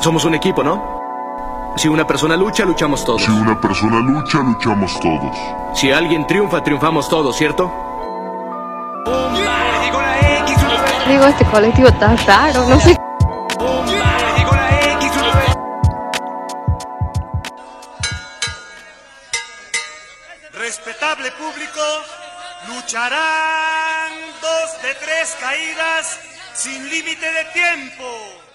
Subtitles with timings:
[0.00, 1.74] Somos un equipo, ¿no?
[1.76, 3.22] Si una persona lucha, luchamos todos.
[3.22, 5.36] Si una persona lucha, luchamos todos.
[5.74, 7.70] Si alguien triunfa, triunfamos todos, ¿cierto?
[11.06, 12.96] Digo, este colectivo está raro, no sé.
[20.54, 21.80] Respetable público,
[22.68, 26.20] lucharán dos de tres caídas
[26.54, 28.49] sin límite de tiempo.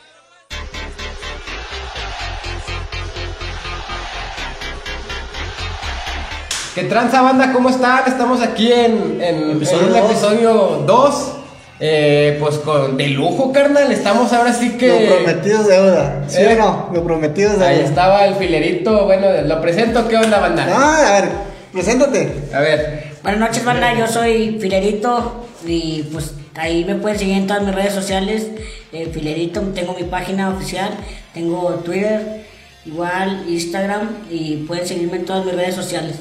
[6.75, 7.53] ¿Qué tranza banda?
[7.53, 8.03] ¿Cómo están?
[8.05, 10.11] Estamos aquí en, en, Episodio en el dos.
[10.11, 11.31] episodio 2.
[11.79, 13.91] Eh, pues con de lujo, carnal.
[13.91, 15.07] Estamos ahora sí Lo que.
[15.23, 16.23] prometido es deuda.
[16.27, 16.57] ¿Sí Eh.
[16.59, 16.89] o no?
[16.93, 17.69] Lo prometido es deuda.
[17.71, 19.05] Ahí estaba el filerito.
[19.05, 20.07] Bueno, lo presento.
[20.09, 20.67] ¿Qué onda, banda?
[20.69, 21.29] Ah, a ver,
[21.71, 22.33] preséntate.
[22.53, 23.13] A ver.
[23.23, 23.93] Buenas noches, banda.
[23.97, 28.47] Yo soy Filerito y pues ahí me pueden seguir en todas mis redes sociales.
[28.91, 30.91] Eh, Filerito, tengo mi página oficial,
[31.33, 32.45] tengo Twitter,
[32.85, 36.17] igual Instagram y pueden seguirme en todas mis redes sociales.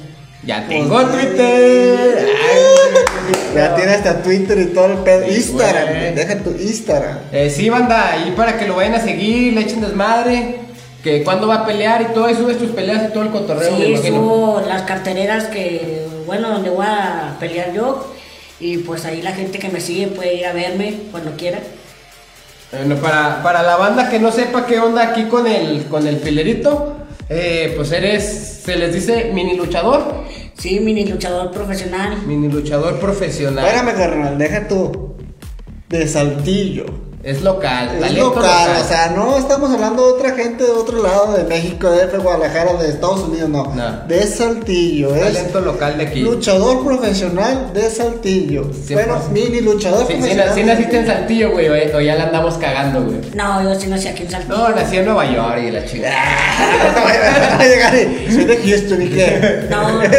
[0.47, 2.29] Ya tengo Twitter.
[2.51, 5.27] Ay, Ya tienes hasta Twitter y todo el pedo.
[5.27, 6.15] Sí, Instagram, güey.
[6.15, 7.19] deja tu Instagram.
[7.33, 10.61] Eh, sí, banda, ahí para que lo vayan a seguir, le echen desmadre.
[11.03, 13.77] Que cuando va a pelear y todo, y subes tus peleas y todo el cotorreo,
[13.77, 18.11] Sí, subo las cartereras que, bueno, donde voy a pelear yo
[18.59, 21.59] y pues ahí la gente que me sigue puede ir a verme cuando quiera.
[22.73, 26.17] Bueno, para, para la banda que no sepa qué onda aquí con el, con el
[26.21, 26.97] filerito,
[27.35, 30.25] eh, pues eres, se les dice mini luchador,
[30.57, 32.17] Sí, mini luchador profesional.
[32.27, 33.65] mini luchador profesional.
[33.67, 35.17] Espérame, carnal, deja tu.
[35.89, 36.87] De Saltillo.
[37.25, 41.03] Es local, Es talento local, o sea, no estamos hablando de otra gente de otro
[41.03, 43.75] lado, de México, de Guadalajara, de Estados Unidos, no.
[43.75, 44.01] No.
[44.07, 46.21] De Saltillo, es talento local de aquí.
[46.21, 48.71] luchador profesional de Saltillo.
[48.91, 49.31] Bueno, pues.
[49.31, 50.51] mini luchador Sí, profesional.
[50.55, 53.17] sí naciste en Saltillo, güey, o, o ya la andamos cagando, güey.
[53.35, 54.57] No, yo sí nací aquí en Saltillo.
[54.59, 56.15] No, nací en Nueva York y la chingada.
[56.95, 59.67] Va a llegar y soy de Houston y qué.
[59.71, 60.11] No, en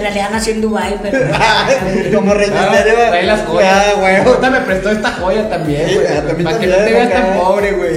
[0.00, 1.18] realidad nací en Dubai, pero.
[2.16, 2.94] Como Rey Ah, Misterio.
[3.08, 3.72] trae las joyas.
[3.72, 4.16] Ah, güey.
[4.16, 5.96] Ahorita me prestó esta joya también, Sí,
[6.44, 7.96] también para que no te veas tan pobre, güey.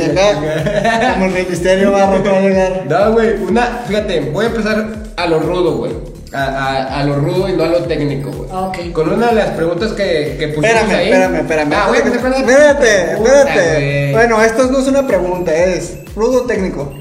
[1.13, 2.83] Como el Rey Misterio barro que va a llegar.
[2.89, 5.91] No, güey, una, fíjate, voy a empezar a lo rudo, güey.
[6.35, 8.49] A, a, a lo rudo y no a lo técnico, güey.
[8.51, 8.91] Ok.
[8.91, 11.09] Con una de las preguntas que, que pusimos Espérame, ahí.
[11.11, 11.73] espérame, espérame.
[11.75, 14.11] Ah, güey, que se Espérate, espérate.
[14.13, 16.91] Bueno, esto no es una pregunta, es rudo técnico.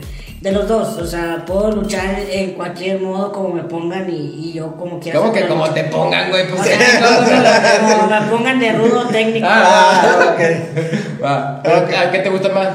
[0.43, 4.53] De los dos, o sea, puedo luchar en cualquier modo como me pongan y, y
[4.53, 5.21] yo como quiera.
[5.21, 6.49] ¿Cómo que como te pongan, güey?
[6.49, 9.47] Pues O sí, sea, no, no, no, como me pongan de rudo técnico.
[9.49, 11.23] Ah, ok.
[11.25, 11.91] Va, pero, Ok.
[11.95, 12.69] ¿a ¿Qué te gusta más?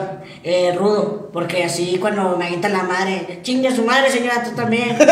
[0.46, 4.96] Eh, rudo, porque así cuando me agitan la madre, chingue su madre, señora, tú también.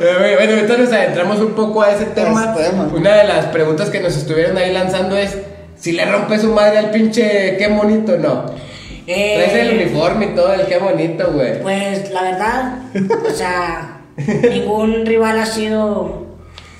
[0.00, 2.54] Eh, Bueno, nos adentramos un poco a ese tema.
[2.56, 2.88] ese tema.
[2.94, 5.36] Una de las preguntas que nos estuvieron ahí lanzando es
[5.78, 8.46] si le rompe su madre al pinche qué bonito, no.
[9.06, 11.60] Eh, Traes el uniforme y todo, el qué bonito, güey.
[11.62, 12.78] Pues la verdad,
[13.26, 14.00] o sea,
[14.50, 16.26] ningún rival ha sido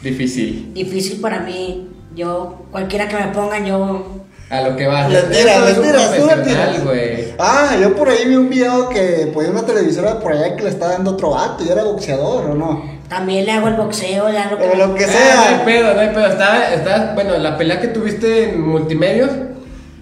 [0.03, 0.73] Difícil.
[0.75, 1.89] difícil para mí.
[2.15, 4.07] Yo, cualquiera que me pongan, yo.
[4.49, 5.11] A lo que vas.
[5.11, 6.85] Le tiras, le es un tiras, tú le profesional, tiras.
[6.85, 7.25] güey.
[7.39, 10.69] Ah, yo por ahí vi un video que ponía una televisora por allá que le
[10.71, 12.97] estaba dando otro vato y era boxeador, ¿o no?
[13.09, 15.35] También le hago el boxeo, le hago Eh, lo que Ah, sea.
[15.35, 16.27] no hay pedo, no hay pedo.
[16.27, 19.31] Estaba, estaba, bueno, la pelea que tuviste en multimedios,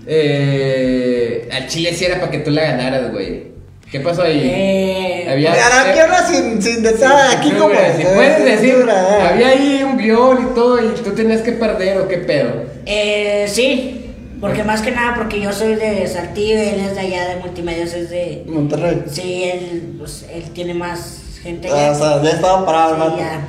[0.06, 3.54] eh, al chile sí era para que tú la ganaras, güey.
[3.90, 4.40] ¿Qué pasó ahí?
[4.42, 7.74] Eh, Había- Ahora sin, sin detalles, aquí como.
[7.74, 9.22] Si puedes decir, censura, eh.
[9.32, 12.64] había ahí un guion y todo y tú tenías que perder o qué pedo.
[12.86, 14.10] Eh, sí,
[14.40, 17.36] porque más que nada, porque yo soy de Saltillo y él es de allá de
[17.36, 18.42] multimedios, es de.
[18.46, 19.04] Monterrey.
[19.08, 23.16] Sí, él, pues, él tiene más gente Ah, o sea, ya estaba parado el Sí,
[23.18, 23.40] ya.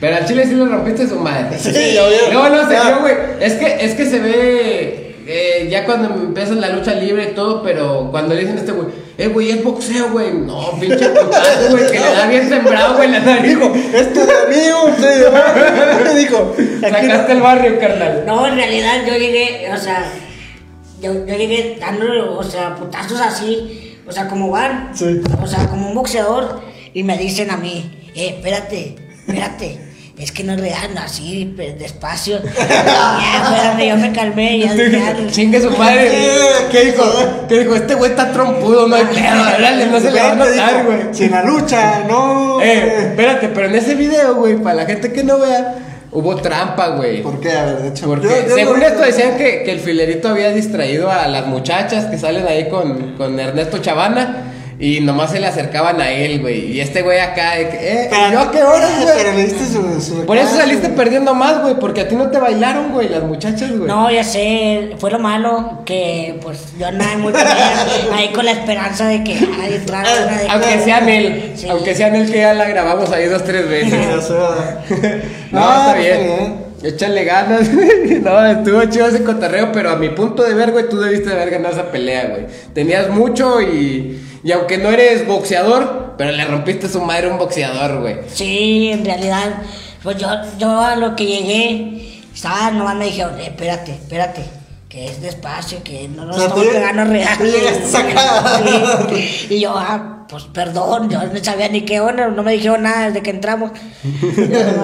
[0.00, 1.56] Pero al chile sí le rompiste su madre.
[1.58, 3.14] Sí, yo vi- No, no, se vio, güey.
[3.40, 7.62] Es que, es que se ve eh, ya cuando empieza la lucha libre y todo,
[7.62, 10.32] pero cuando le dicen a este güey, eh, güey, es boxeo, güey.
[10.32, 13.50] No, pinche putazo, güey, que le da bien sembrado, güey, la nariz.
[13.50, 16.56] Dijo, esto es amigo, sí, dijo.
[16.80, 18.24] Sacaste el barrio, carnal.
[18.26, 20.10] No, en realidad yo llegué, o sea,
[21.02, 25.20] yo, yo llegué dando, o sea, putazos así, o sea, como van, Sí.
[25.42, 26.62] o sea, como un boxeador,
[26.94, 29.87] y me dicen a mí, eh, espérate, espérate.
[30.18, 30.62] Es que no no,
[31.04, 32.40] así, pues, despacio.
[32.58, 35.26] ya, espérate, yo me calmé, ya, ya.
[35.30, 36.10] Chingue su madre.
[36.72, 37.04] ¿Qué dijo?
[37.48, 37.74] ¿Qué dijo?
[37.76, 39.86] Este güey está trompudo, no hay pedo.
[39.92, 40.98] No se le va a notar, güey.
[41.12, 42.60] Sin la lucha, no.
[42.60, 45.76] Eh, espérate, pero en ese video, güey, para la gente que no vea,
[46.10, 47.22] hubo trampa, güey.
[47.22, 47.52] ¿Por qué?
[47.52, 48.06] A ver, de hecho.
[48.06, 51.46] Porque yo- yo según no- esto decían que, que el filerito había distraído a las
[51.46, 54.47] muchachas que salen ahí con, con Ernesto Chavana.
[54.80, 56.72] Y nomás se le acercaban a él, güey.
[56.72, 59.14] Y este güey acá, de que, eh, Pero, ¿y yo a qué horas, güey?
[59.16, 62.30] Pero le diste su, su Por eso saliste perdiendo más, güey, porque a ti no
[62.30, 63.88] te bailaron, güey, las muchachas, güey.
[63.88, 68.52] No, ya sé, fue lo malo que pues yo andaba muy pelea, ahí con la
[68.52, 69.80] esperanza de que una de
[70.48, 71.68] Aunque sea él, Sí.
[71.68, 73.92] aunque sea él que ya la grabamos ahí dos, tres veces.
[74.08, 74.84] Ya sé, ¿verdad?
[75.50, 76.68] No, Ah, está pues, bien.
[76.84, 78.20] Échale ganas, güey.
[78.22, 81.34] No, estuvo chido ese cotorreo, pero a mi punto de ver, güey, tú debiste de
[81.34, 82.46] haber ganado esa pelea, güey.
[82.74, 87.38] Tenías mucho y, y aunque no eres boxeador, pero le rompiste su madre a un
[87.38, 88.16] boxeador, güey.
[88.32, 89.62] Sí, en realidad,
[90.02, 94.42] pues yo, yo a lo que llegué, estaba, nomás me dijeron, eh, espérate, espérate,
[94.88, 97.38] que es despacio, que no nos O sea, estamos pegando real.
[97.38, 99.46] tú llegaste.
[99.54, 103.06] Y yo, ah, pues perdón, yo no sabía ni qué onda, no me dijeron nada
[103.06, 103.70] desde que entramos.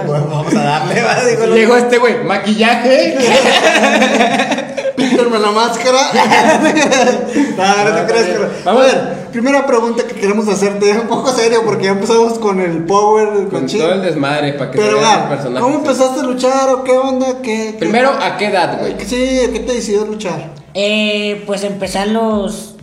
[0.06, 3.17] Bueno, vamos a darle, va, digo, Llegó este güey, maquillaje.
[4.96, 5.99] Píntenme la máscara.
[6.14, 8.82] no, no te creas, pero- A Vamos.
[8.82, 13.49] ver, primera pregunta que queremos hacerte, un poco serio, porque ya empezamos con el power,
[13.49, 15.61] con, todo el desmadre para que Pero va, el personaje.
[15.62, 17.26] ¿cómo empezaste a luchar o qué onda?
[17.43, 18.94] ¿Qué, qué- Primero, ¿a qué edad, güey?
[19.00, 20.50] Sí, ¿qué te decidió luchar?
[20.75, 22.73] Eh, pues empecé a los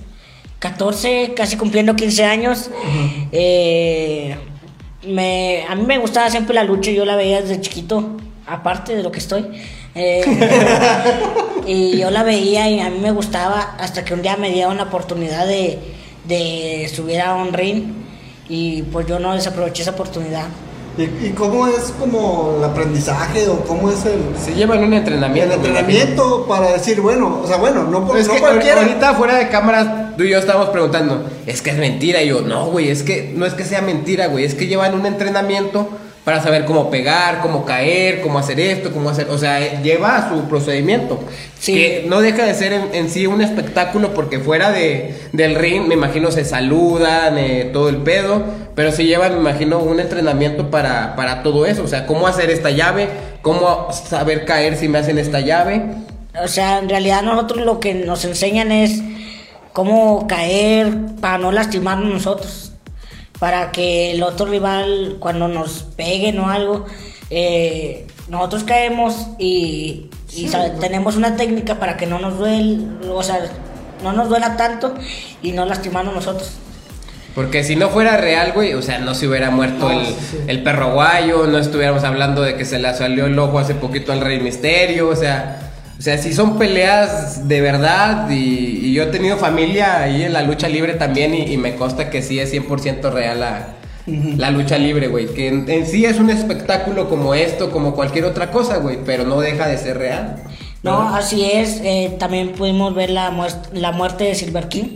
[0.61, 2.69] 14, casi cumpliendo 15 años.
[3.31, 4.35] Eh,
[5.07, 8.11] me, a mí me gustaba siempre la lucha, yo la veía desde chiquito,
[8.45, 9.47] aparte de lo que estoy.
[9.95, 10.21] Eh,
[11.67, 14.77] y yo la veía y a mí me gustaba hasta que un día me dieron
[14.77, 15.79] la oportunidad de,
[16.27, 17.85] de subir a un ring
[18.47, 20.45] y pues yo no desaproveché esa oportunidad.
[20.97, 25.47] ¿Y, cómo es como el aprendizaje o cómo es el, Se llevan un el entrenamiento.
[25.47, 28.81] me entrenamiento para decir, bueno, o sea, bueno, no, por- Es no que cualquiera.
[28.81, 29.87] ahorita fuera de cámaras
[30.17, 33.31] tú y yo estábamos preguntando, es que es mentira y yo, no, güey, es que
[33.35, 35.89] no es que sea mentira, güey, es que llevan un entrenamiento
[36.23, 40.47] para saber cómo pegar, cómo caer, cómo hacer esto, cómo hacer, o sea, lleva su
[40.47, 41.19] procedimiento.
[41.59, 41.73] Sí.
[41.73, 45.87] Que no deja de ser en, en sí un espectáculo porque fuera de, del ring,
[45.87, 48.43] me imagino, se saludan, eh, todo el pedo,
[48.75, 52.51] pero sí llevan, me imagino, un entrenamiento para, para todo eso, o sea, cómo hacer
[52.51, 53.09] esta llave,
[53.41, 55.81] cómo saber caer si me hacen esta llave.
[56.41, 59.01] O sea, en realidad nosotros lo que nos enseñan es
[59.73, 62.73] cómo caer para no lastimarnos nosotros.
[63.39, 66.85] Para que el otro rival, cuando nos peguen o algo,
[67.29, 72.77] eh, nosotros caemos y, y sabe- tenemos una técnica para que no nos duele,
[73.09, 73.39] o sea,
[74.03, 74.93] no nos duela tanto
[75.41, 76.51] y no lastimarnos nosotros.
[77.33, 80.15] Porque si no fuera real, güey, o sea, no se hubiera muerto No, el, sí,
[80.31, 80.37] sí.
[80.47, 84.11] el perro guayo, no estuviéramos hablando de que se le salió el ojo hace poquito
[84.11, 88.35] al Rey Misterio, o sea, o sea, si son peleas de verdad y,
[88.87, 92.09] y yo he tenido familia ahí en la lucha libre también y, y me consta
[92.09, 93.67] que sí es 100% real la,
[94.07, 98.25] la lucha libre, güey, que en, en sí es un espectáculo como esto, como cualquier
[98.25, 100.37] otra cosa, güey, pero no deja de ser real.
[100.83, 101.79] No, así es.
[101.83, 103.31] eh, también pudimos ver la,
[103.73, 104.95] la muerte de Silver King.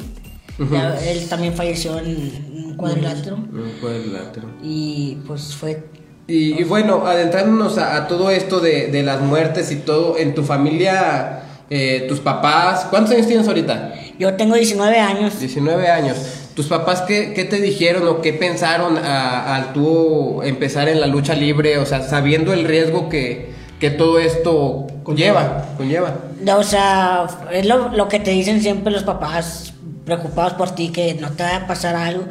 [0.57, 2.07] Él también falleció en
[2.51, 3.36] un cuadrilátero.
[3.36, 4.47] Un cuadrilátero.
[4.63, 5.83] Y pues fue
[6.27, 10.33] Y, y bueno, adentrándonos a, a todo esto de, de las muertes y todo, en
[10.33, 13.94] tu familia, eh, tus papás, ¿cuántos años tienes ahorita?
[14.19, 15.39] Yo tengo 19 años.
[15.39, 16.18] 19 años.
[16.56, 21.33] ¿Tus papás qué, qué te dijeron o qué pensaron al tú empezar en la lucha
[21.33, 21.80] libre?
[21.80, 26.16] O sea, sabiendo el riesgo que, que todo esto conlleva, conlleva.
[26.56, 29.74] O sea, es lo, lo que te dicen siempre los papás
[30.06, 32.24] preocupados por ti, que no te va a pasar algo.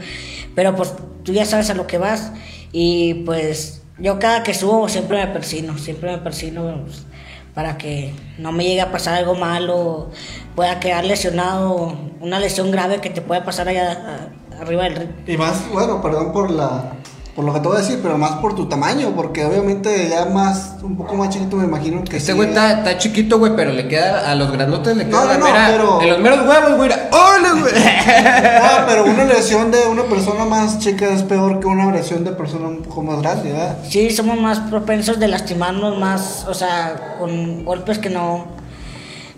[0.55, 2.33] Pero pues tú ya sabes a lo que vas.
[2.73, 7.07] Y pues yo cada que subo siempre me persino, siempre me persino pues,
[7.55, 10.11] para que no me llegue a pasar algo malo,
[10.57, 14.31] pueda quedar lesionado, una lesión grave que te pueda pasar allá
[14.61, 15.11] arriba del ring.
[15.27, 16.95] Y más, bueno, perdón por la
[17.35, 20.25] por lo que te voy a decir, pero más por tu tamaño, porque obviamente ya
[20.27, 23.57] más, un poco más chiquito me imagino que Este sí, güey está, está chiquito, güey,
[23.57, 26.09] pero le queda a los grandotes le queda No, la no, no, mera- pero- en
[26.11, 26.91] los meros huevos, güey.
[27.11, 27.73] ¡Hola, güey!
[28.07, 32.31] Ah, pero una lesión de una persona más chica es peor que una lesión de
[32.33, 33.79] persona un poco más grande, ¿verdad?
[33.89, 38.47] Sí, somos más propensos de lastimarnos más, o sea, con golpes que no,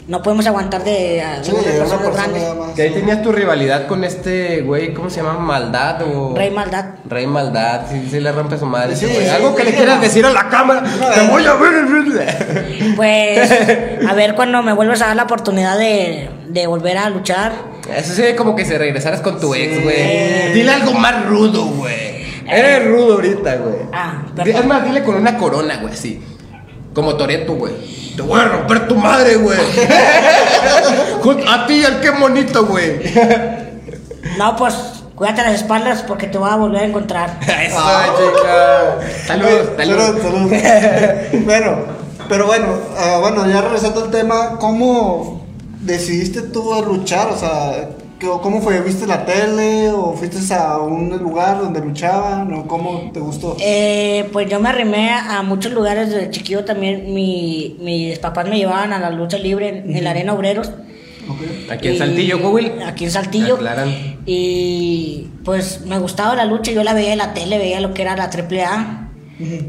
[0.09, 2.43] no podemos aguantar de, a- Sí, de una personas persona grandes.
[2.43, 2.71] ya más.
[2.75, 5.39] Que ahí tenías tu rivalidad con este güey, ¿cómo se llama?
[5.39, 6.35] Maldad o.
[6.37, 6.85] Rey Maldad.
[7.09, 8.95] Rey Maldad, sí, sí le rompe su madre.
[8.97, 9.27] Sí, ese güey.
[9.27, 10.03] sí, Algo sí, que le sí, quieras no.
[10.03, 10.83] decir a la cámara.
[11.15, 11.31] Te no.
[11.31, 11.75] voy a ver.
[12.95, 13.51] Pues,
[14.09, 17.53] a ver cuando me vuelvas a dar la oportunidad de, de volver a luchar.
[17.95, 19.61] Eso sí, como que se regresaras con tu Sí.
[19.63, 20.53] ex, güey.
[20.53, 22.17] Dile algo más rudo, güey.
[22.49, 23.77] Eres rudo ahorita, güey.
[23.93, 24.55] Ah, perdón.
[24.57, 26.23] Es más, dile con una corona, güey, así.
[26.97, 27.75] Como Toreto, güey.
[28.17, 29.59] Te voy a romper tu madre, güey.
[31.47, 33.01] A ti, al qué bonito, güey.
[34.39, 34.75] No, pues,
[35.15, 37.39] cuídate las espaldas porque te voy a volver a encontrar.
[37.43, 38.07] Eso, Ah.
[38.17, 39.27] chica.
[39.27, 40.23] Saludos, Salud, saludos.
[40.23, 41.43] salud.
[41.45, 41.77] bueno,
[42.31, 45.45] pero bueno, ah, bueno, ya regresando al tema, ¿cómo
[45.81, 47.29] decidiste tú a luchar?
[47.29, 48.81] O sea, ¿qué- ¿cómo fue?
[48.81, 53.57] ¿Viste la tele o fuiste a un lugar donde luchaban o cómo te gustó?
[53.61, 57.13] Eh, pues yo me arrimé a, muchos lugares desde chiquillo también.
[57.15, 60.69] Mi, mis papás me llevaban a la lucha libre en, en la Arena Obreros.
[61.29, 61.71] Ok.
[61.71, 62.73] Aquí en Y- Saltillo, Coahuil.
[62.87, 63.55] Aquí en Saltillo.
[63.57, 64.17] Aclaran.
[64.27, 68.03] Y pues me gustaba la lucha, yo la veía en la tele, veía lo que
[68.03, 69.11] era la AAA.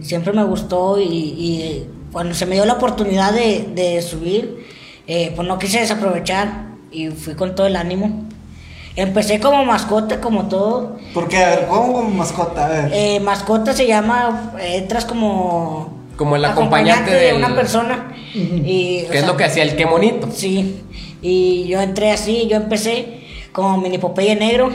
[0.02, 4.66] Siempre me gustó y, y cuando se me dio la oportunidad de, de subir,
[5.08, 8.26] eh, pues no quise desaprovechar y fui con todo el ánimo.
[8.98, 10.98] Empecé como mascota, como todo.
[11.14, 12.66] Porque, a ver, ¿cómo como mascota?
[12.66, 12.92] A ver.
[12.94, 15.96] Eh, mascota se llama, entras como...
[16.18, 18.12] Como el acompañante de del- una persona.
[18.34, 20.28] y, o ¿Qué es sea, lo que hacía el qué monito?
[20.34, 20.82] Sí,
[21.22, 23.20] y yo entré así, yo empecé
[23.52, 24.72] como mini Popeye negro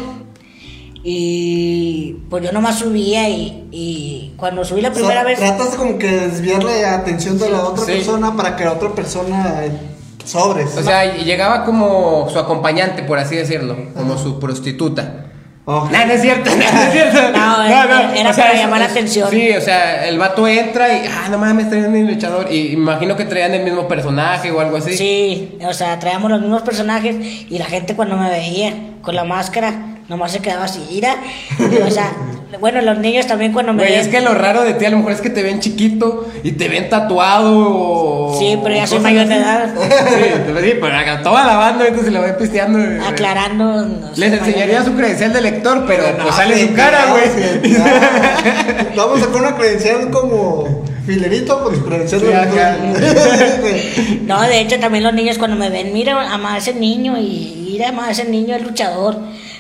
[1.05, 5.39] y pues yo nomás subía y, y cuando subí la O sea, primera vez...
[5.39, 7.93] Tratas de como que desviarle atención de la otra Sí.
[7.93, 9.73] persona para que la otra persona eh,
[10.25, 10.77] sobres.
[10.77, 15.27] O sea, y llegaba como su acompañante, por así decirlo, como su prostituta.
[15.65, 15.93] Ok.
[15.93, 17.19] No, no es cierto, no, no es cierto.
[17.39, 19.31] No, era- era para llamar la atención.
[19.31, 22.51] Sí, o sea, el vato entra y, ah, no mames, traen un luchador.
[22.51, 24.97] Y imagino que traían el mismo personaje o algo así.
[24.97, 27.15] Sí, o sea, traíamos los mismos personajes
[27.49, 31.17] y la gente cuando me veía con la máscara nomás se quedaba así, ira.
[31.59, 32.13] Y, o sea,
[32.61, 34.01] bueno, los niños también cuando me Güey, ven...
[34.01, 36.53] es que lo raro de ti a lo mejor es que te ven chiquito y
[36.53, 38.37] te ven tatuado o...
[38.39, 39.73] Sí, pero ya soy mayor de edad.
[39.75, 40.25] Sí,
[40.63, 42.79] sí, pero acá toda la banda ahorita se la va pisteando.
[43.07, 43.87] Aclarando...
[43.87, 47.07] no sé, Les enseñaría su credencial de lector, pero No, pues sale sí, su cara,
[47.07, 47.25] no, güey.
[47.63, 47.77] sí,
[48.97, 49.03] no.
[49.07, 52.77] Vamos a sacar una credencial como filerito con su credencial Sí, de acá.
[54.27, 57.89] No, de hecho también los niños cuando me ven, mira, ama ese niño y mira,
[57.89, 59.17] ama ese niño es luchador.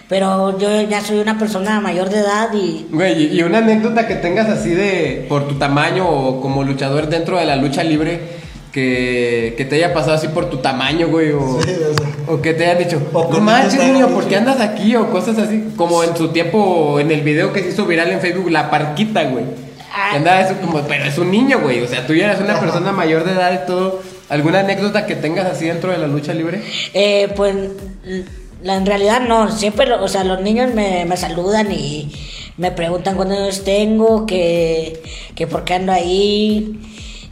[0.08, 4.16] Pero yo ya soy una persona mayor de edad y Güey, y una anécdota que
[4.16, 8.20] tengas así de por tu tamaño o como luchador dentro de la lucha libre
[8.72, 12.10] que, que te haya pasado así por tu tamaño, güey, o, Sí, o sea.
[12.34, 14.96] o que te hayan dicho, O no manches, niño, ¿por qué andas aquí?
[14.96, 18.20] O cosas así, como en su tiempo, en el video que se hizo viral en
[18.20, 19.44] Facebook, la parquita, güey.
[19.94, 20.08] Ah.
[20.12, 22.58] Que andaba eso como, pero es un niño, güey, o sea, tú ya eres una
[22.60, 24.00] persona mayor de edad y todo.
[24.30, 26.62] ¿Alguna anécdota que tengas así dentro de la lucha libre?
[26.94, 27.54] eh, pues
[28.62, 32.10] la, en realidad no, siempre, lo- o sea, los niños me, me saludan y
[32.56, 35.02] me preguntan cuántos años tengo, que,
[35.34, 36.80] que por qué ando ahí.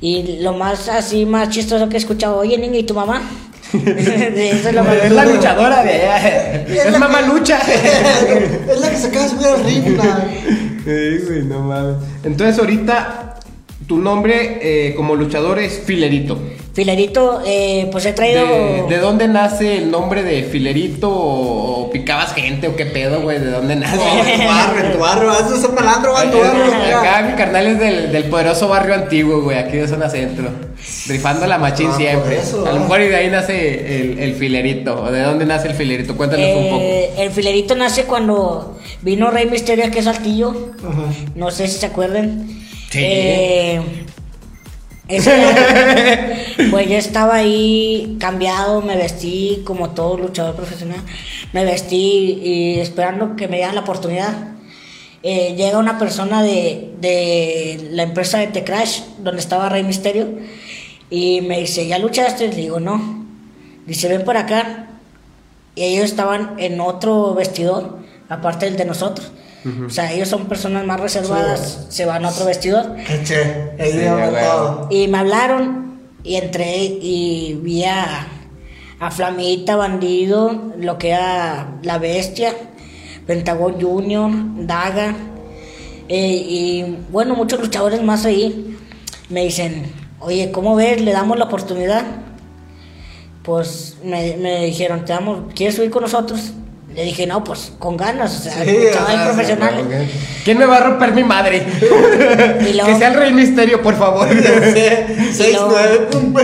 [0.00, 3.20] Y lo más así, más chistoso que he escuchado, oye niño, ¿y tu mamá?
[3.72, 6.62] Eso es lo más- Es la luchadora de allá.
[6.66, 7.58] Es mamá lucha.
[8.70, 9.96] es la que se acaba de subir al ring.
[9.96, 10.28] la-
[10.84, 11.96] Sí, güey, no mames.
[12.24, 13.29] Entonces ahorita
[13.90, 16.38] tu nombre eh, como luchador es Filerito.
[16.74, 18.46] Filerito, eh, pues he traído...
[18.46, 21.10] ¿De, de dónde nace el nombre de Filerito?
[21.10, 23.40] ¿O, o picabas gente o qué pedo, güey?
[23.40, 23.96] ¿De dónde nace?
[24.00, 25.26] En tu barrio, en tu barrio.
[25.30, 26.98] Vas a ser malandro, va en tu barrio.
[27.00, 30.48] Acá mi carnal es del, del poderoso barrio antiguo, güey, aquí de zona centro.
[31.08, 32.38] Rifando la machín Ah, por siempre.
[32.38, 32.78] eso, A lo ah.
[32.82, 35.02] mejor y de ahí nace el, el filerito.
[35.02, 36.16] ¿O de dónde nace el filerito?
[36.16, 36.80] Cuéntanos un poco.
[36.80, 40.54] Eh, el filerito nace cuando vino Rey Misterio aquí a Saltillo.
[40.78, 41.02] Ajá.
[41.34, 42.59] No sé si se acuerdan.
[42.90, 43.00] Sí.
[43.02, 43.80] Eh,
[45.08, 45.32] ese
[46.70, 51.00] pues yo estaba ahí cambiado, me vestí como todo luchador profesional.
[51.52, 54.34] Me vestí y esperando que me dieran la oportunidad.
[55.22, 60.28] Eh, llega una persona de, de la empresa de The Crash, donde estaba Rey Misterio,
[61.10, 62.48] y me dice, ¿ya luchaste?
[62.48, 63.26] Le digo, no.
[63.86, 64.86] Dice, ven por acá.
[65.74, 69.30] Y ellos estaban en otro vestidor, aparte del de nosotros.
[69.86, 72.96] O sea, ellos son personas más reservadas, se van a otro vestidor.
[72.98, 74.96] Eche, ahí Sí.
[74.96, 78.26] Y me hablaron y entré y vi a,
[78.98, 82.54] a Flamita, Bandido, lo que era La Bestia,
[83.26, 84.30] Pentagon Junior,
[84.66, 85.14] Daga,
[86.08, 88.76] eh, y bueno, muchos luchadores más ahí.
[89.28, 91.00] Me dicen, oye, ¿cómo ves?
[91.00, 92.04] ¿Le damos la oportunidad?
[93.42, 96.52] Pues me, me dijeron, ¿te damos, ¿quieres subir con nosotros?
[96.94, 100.10] Le dije, no, pues con ganas, o sea, Sí, ajá, sí, profesionales.
[100.44, 101.64] ¿Quién me va a romper mi madre?
[102.68, 104.28] Y luego- que sea el rey misterio, por favor.
[105.32, 106.34] Seis, luego- nueve, pum.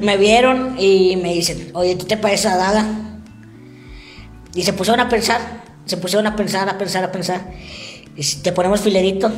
[0.00, 2.86] me vieron y me dicen, oye, ¿tú te pareces a Daga?
[4.54, 5.40] Y se pusieron a pensar,
[5.84, 7.40] se pusieron a pensar, a pensar, a pensar.
[8.16, 9.30] Y si te ponemos filerito.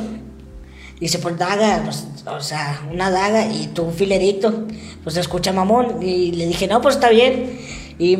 [0.99, 4.67] Dice, pues daga, pues, o sea, una daga y tú un filerito.
[5.03, 6.01] Pues se escucha mamón.
[6.01, 7.59] Y le dije, no, pues está bien.
[7.99, 8.17] Y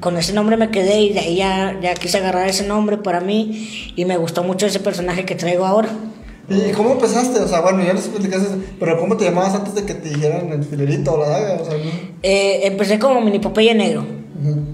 [0.00, 3.20] con ese nombre me quedé y de ahí ya, ya quise agarrar ese nombre para
[3.20, 3.92] mí.
[3.96, 5.88] Y me gustó mucho ese personaje que traigo ahora.
[6.48, 7.38] ¿Y cómo empezaste?
[7.40, 8.48] O sea, bueno, ya nos explicaste,
[8.78, 11.54] pero ¿cómo te llamabas antes de que te dijeran el filerito o la daga?
[11.62, 11.90] O sea, ¿no?
[12.22, 14.04] Eh, empecé como mini Popeye negro.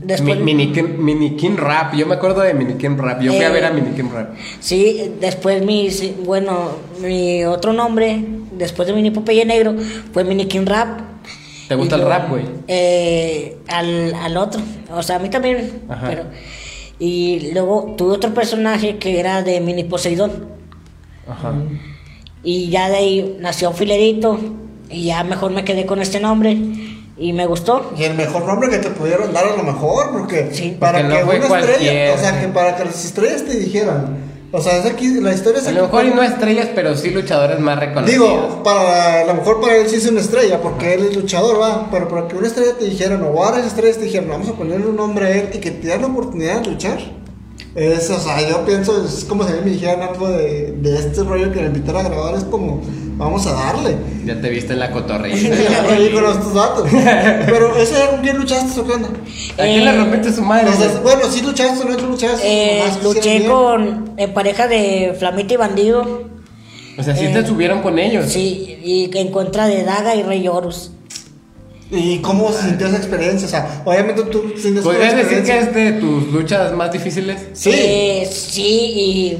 [0.03, 3.21] Después, Mi- Minikin, Minikin Rap, yo me acuerdo de Minikin Rap.
[3.21, 4.35] Yo fui a Eh, ver a Minikin Rap.
[4.61, 5.91] Sí, después mi,
[6.25, 6.71] bueno,
[7.03, 9.75] mi otro nombre, después de Mini Popeye Negro,
[10.15, 11.01] fue Mini King Rap.
[11.69, 12.45] ¿Te gusta Y el rap, güey?
[12.67, 14.61] Eh, al, al otro,
[14.91, 16.07] o sea, a mí también, Ajá.
[16.09, 16.25] pero...
[17.01, 20.47] Y luego tuve otro personaje que era de Mini Poseidón.
[21.29, 21.53] Ajá.
[22.43, 24.39] Y ya de ahí nació Filerito.
[24.91, 26.59] Y ya mejor me quedé con este nombre.
[27.17, 27.93] Y me gustó.
[27.97, 30.77] Y el mejor nombre que te pudieron dar a lo mejor, porque Sí.
[30.79, 33.57] para Porque no que fue una estrella, o sea, que para que las estrellas te
[33.59, 34.17] dijeran,
[34.51, 37.11] o sea, es aquí, la historia es A lo mejor y no estrellas, pero sí
[37.11, 38.29] luchadores más reconocidos.
[38.29, 41.61] Digo, para, a lo mejor para él sí es una estrella, porque él es luchador,
[41.61, 44.55] va, pero para que una estrella te dijeran, o varias estrellas te dijeran, vamos a
[44.55, 46.99] ponerle un nombre a él y que te den la oportunidad de luchar.
[47.75, 50.99] Es, o sea, yo pienso, es como si a mí me dijeran algo de, de
[50.99, 52.81] este rollo que me invitaron a grabar, es como,
[53.19, 53.97] vamos a darle.
[54.25, 55.55] Ya te viste en la cotorrilla.
[55.55, 56.89] ya con estos datos.
[56.93, 59.09] Pero ese era con quién luchaste o qué onda?
[59.09, 60.71] ¿A quién le Eh, rompiste su madre?
[61.03, 62.41] Bueno, sí luchaste o no luchaste.
[62.45, 66.29] Eh, luché con en pareja de Flamita y Bandido.
[66.97, 68.27] O sea, sí eh, te subieron con ellos.
[68.27, 70.93] Sí, y en contra de Daga y Rey Horus.
[71.91, 73.47] ¿Y cómo se sintió esa experiencia?
[73.47, 77.41] O sea, obviamente tú tienes toda ¿Podrías decir que es de tus luchas más difíciles?
[77.55, 77.71] Sí.
[77.73, 78.63] Eh, sí,
[78.95, 79.39] y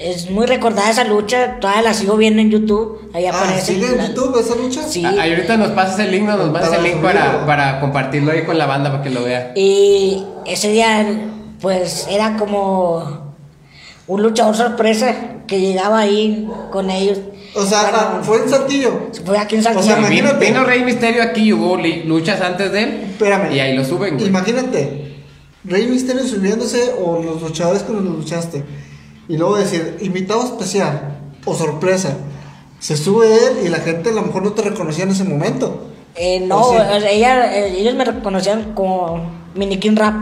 [0.00, 1.58] es muy recordada esa lucha.
[1.60, 3.10] Todavía la sigo viendo en YouTube.
[3.12, 3.74] Ahí Ah, aparece.
[3.74, 4.82] ¿sigue en la- YouTube esa lucha?
[4.84, 5.02] Sí.
[5.04, 7.80] Ah, ahí ahorita nos pasas el link, no, nos mandas Para el link para, para
[7.80, 9.52] compartirlo ahí con la banda para que lo vea.
[9.56, 11.04] Y ese día,
[11.60, 13.34] pues era como
[14.06, 15.12] un luchador sorpresa
[15.48, 17.18] que llegaba ahí con ellos.
[17.54, 19.10] O sea, Bueno, ah, fue en Saltillo.
[19.24, 19.98] fue aquí en o sea, Saltillo.
[19.98, 20.46] Imagínate.
[20.46, 21.76] vino Rey Misterio aquí y hubo
[22.06, 23.00] luchas antes de él.
[23.10, 23.52] Espérame.
[23.52, 24.28] Y ahí lo suben, güey.
[24.28, 25.24] Imagínate,
[25.64, 28.64] Rey Misterio subiéndose o los luchadores con los que luchaste.
[29.28, 32.16] Y luego decir, invitado especial o sorpresa.
[32.78, 35.88] Se sube él y la gente a lo mejor no te reconocía en ese momento.
[36.16, 40.14] Eh, no, ella, eh, ellos me reconocían como Mini King Rap.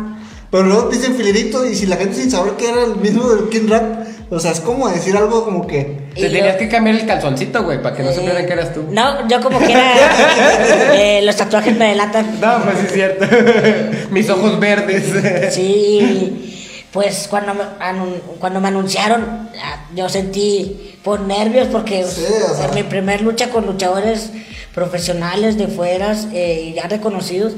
[0.51, 3.29] Pero luego te dicen filerito y si la gente sin saber que era el mismo
[3.29, 6.09] del King Rap, o sea, es como decir algo como que...
[6.15, 8.75] Te tenías yo- que cambiar el calzoncito, güey, para que no Eh, supieran que eras
[8.75, 8.85] tú.
[8.91, 9.93] No, yo como quiera,
[10.95, 12.41] eh, los tatuajes me delatan.
[12.41, 13.27] No, pues sí es cierto.
[14.11, 15.55] Mis ojos verdes.
[15.55, 22.23] Sí, pues cuando me, anun- cuando me anunciaron, ah, yo sentí por nervios porque Sí,
[22.51, 22.67] o sea.
[22.69, 24.31] en mi primer lucha con luchadores
[24.75, 27.53] profesionales de fueras eh, y ya reconocidos,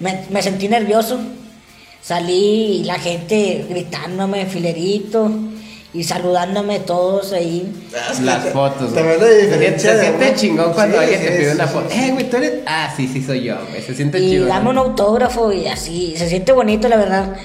[0.00, 1.18] me, me sentí nervioso.
[2.02, 5.30] Salí y la gente gritándome filerito
[5.94, 7.72] y saludándome todos ahí.
[8.22, 9.18] Las fotos, Te güey.
[9.18, 11.54] ves la Se siente, diferencia se siente chingón cuando Sí, alguien sí, te pide sí,
[11.54, 11.86] una foto.
[11.90, 11.98] sí.
[11.98, 12.52] Eh, güey, tú eres.
[12.66, 13.80] Ah, sí, sí, soy yo, güey.
[13.80, 14.46] Se siente Y chido.
[14.46, 14.70] dame ¿no?
[14.70, 17.36] un autógrafo y así, se siente bonito la verdad.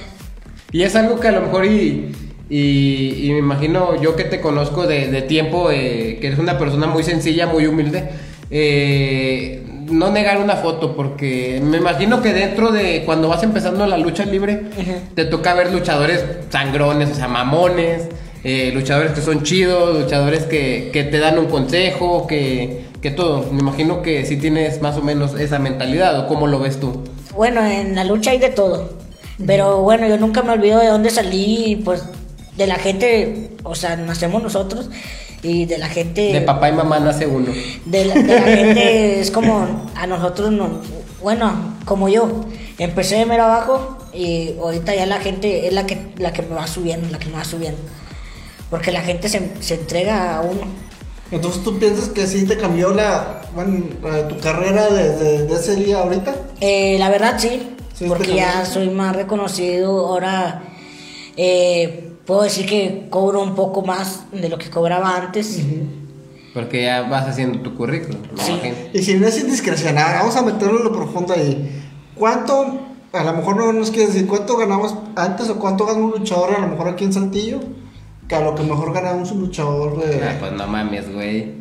[0.71, 2.11] Y es algo que a lo mejor y,
[2.49, 6.57] y, y me imagino yo que te conozco de, de tiempo, eh, que eres una
[6.57, 8.09] persona muy sencilla, muy humilde,
[8.51, 13.97] eh, no negar una foto, porque me imagino que dentro de cuando vas empezando la
[13.97, 14.61] lucha libre,
[15.15, 18.03] te toca ver luchadores sangrones, o sea, mamones,
[18.43, 23.51] eh, luchadores que son chidos, luchadores que, que te dan un consejo, que, que todo.
[23.51, 27.03] Me imagino que sí tienes más o menos esa mentalidad, o cómo lo ves tú.
[27.35, 28.89] Bueno, en la lucha hay de todo.
[29.45, 32.03] Pero bueno, yo nunca me olvido de dónde salí, pues
[32.57, 34.89] de la gente, o sea, nacemos nosotros
[35.41, 36.33] y de la gente...
[36.33, 37.51] De papá y mamá nace uno.
[37.85, 40.81] De la, de la gente es como a nosotros, no,
[41.21, 42.45] bueno, como yo,
[42.77, 46.55] empecé de mero abajo y ahorita ya la gente es la que, la que me
[46.55, 47.79] va subiendo, la que me va subiendo.
[48.69, 50.61] Porque la gente se, se entrega a uno.
[51.31, 53.85] Entonces tú piensas que sí te cambió la, bueno,
[54.27, 56.35] tu carrera desde de ese día ahorita.
[56.59, 60.07] Eh, la verdad sí, Sí, porque ya soy más reconocido.
[60.07, 60.63] Ahora
[61.35, 65.59] eh, puedo decir que cobro un poco más de lo que cobraba antes.
[66.53, 68.21] Porque ya vas haciendo tu currículum.
[68.37, 68.53] Sí.
[68.93, 71.83] Y si no es indiscreción, ah, vamos a meterlo en lo profundo ahí.
[72.15, 72.79] ¿Cuánto,
[73.11, 76.55] a lo mejor no nos quieres decir cuánto ganamos antes o cuánto gana un luchador
[76.55, 77.59] a lo mejor aquí en Saltillo?
[78.29, 80.23] Que a lo que mejor ganamos un luchador de...
[80.23, 81.57] Ah, pues no mames, güey.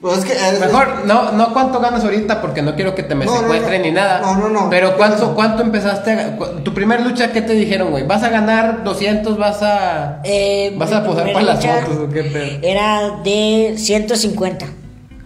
[0.00, 0.32] Pues es que...
[0.32, 3.80] es- Mejor, no, no cuánto ganas ahorita porque no quiero que te me No, secuestren
[3.82, 3.86] no.
[3.88, 4.20] ni nada.
[4.20, 4.70] No, no, no.
[4.70, 8.06] Pero cuánto, cuánto empezaste a, cu- tu primer lucha, ¿qué te dijeron, güey?
[8.06, 9.36] ¿Vas a ganar 200?
[9.36, 12.58] ¿Vas a, Eh, vas a posar para las fotos o qué pedo?
[12.62, 14.66] Era de 150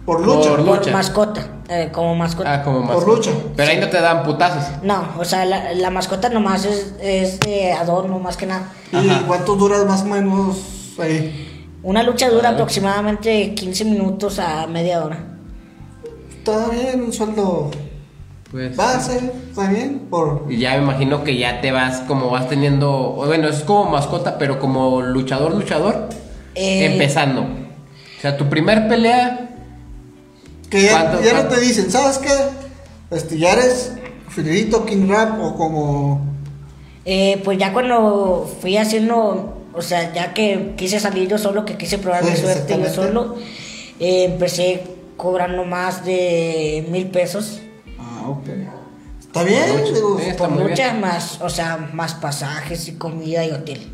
[0.07, 0.49] Por lucha.
[0.49, 0.91] Por por lucha.
[0.91, 1.45] mascota,
[1.81, 2.53] eh, como mascota.
[2.53, 3.31] Ah, como Por lucha.
[3.55, 4.63] Pero ahí no te dan putazos.
[4.83, 8.69] No, o sea, la, la mascota nomás es, es de adorno, más que nada.
[8.91, 9.23] ¿Y Ajá.
[9.27, 10.57] cuánto duras más o menos
[10.99, 11.49] ahí?
[11.83, 15.17] Una lucha dura aproximadamente 15 minutos a media hora.
[16.37, 17.71] Está bien, un sueldo
[18.51, 18.75] Pues.
[18.75, 20.07] base, está bien.
[20.09, 20.45] Por...
[20.49, 24.37] Y ya me imagino que ya te vas como vas teniendo, bueno, es como mascota,
[24.37, 26.09] pero como luchador, luchador,
[26.55, 27.41] Eh, empezando.
[27.41, 29.52] O sea, tu primer pelea,
[30.73, 32.33] Que ya, ¿Cuánto- ya no te dicen, ¿sabes qué?
[33.15, 33.91] Este, ya eres
[34.29, 36.25] Fidelito King Rap o como...
[37.05, 41.77] Eh, pues ya cuando fui haciendo, o sea, ya que quise salir yo solo, que
[41.77, 43.35] quise probar mi suerte yo solo,
[43.99, 44.81] eh, empecé
[45.15, 47.59] cobrando más de mil pesos.
[47.99, 48.47] Ah, ok.
[49.19, 49.63] Está bien,
[50.65, 51.01] bien.
[51.01, 53.91] más, o sea, más pasajes y comida y hotel.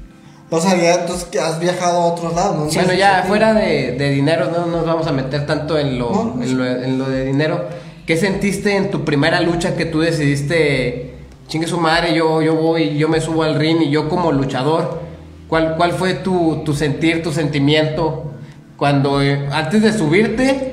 [0.52, 2.66] O sea, ya entonces que has viajado a otros lados, ¿no?
[2.66, 6.34] Bueno, ya fuera de, de dinero, no nos vamos a meter tanto en lo, No,
[6.36, 7.66] no en, lo, en lo de dinero.
[8.08, 11.14] ¿Qué sentiste en tu primera lucha que tú decidiste,
[11.48, 15.02] chingue su madre, yo, yo voy, yo me subo al ring y yo como luchador?
[15.48, 18.32] ¿Cuál, cuál fue tu, tu sentir, tu sentimiento
[18.78, 20.69] cuando, eh, antes de subirte,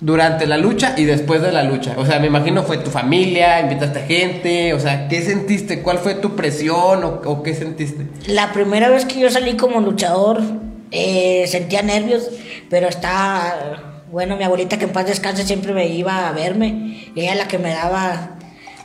[0.00, 1.94] durante la lucha y después de la lucha?
[1.98, 5.82] O sea, me imagino fue tu familia, invitaste gente, o sea, ¿qué sentiste?
[5.82, 8.06] ¿Cuál fue tu presión o, o qué sentiste?
[8.26, 10.40] La primera vez que yo salí como luchador,
[10.90, 12.28] eh, sentía nervios,
[12.70, 17.20] pero está, bueno, mi abuelita que en paz descanse siempre me iba a verme, y
[17.20, 18.36] ella la que me daba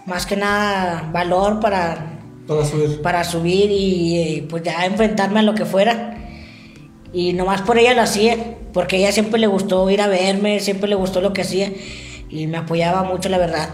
[0.06, 2.08] más que nada valor para,
[2.48, 3.02] Para subir.
[3.02, 6.18] para subir y eh, pues ya enfrentarme a lo que fuera.
[7.14, 10.60] Y nomás por ella lo hacía, porque a ella siempre le gustó ir a verme,
[10.60, 11.72] siempre le gustó lo que hacía
[12.30, 13.70] y me apoyaba mucho, la verdad.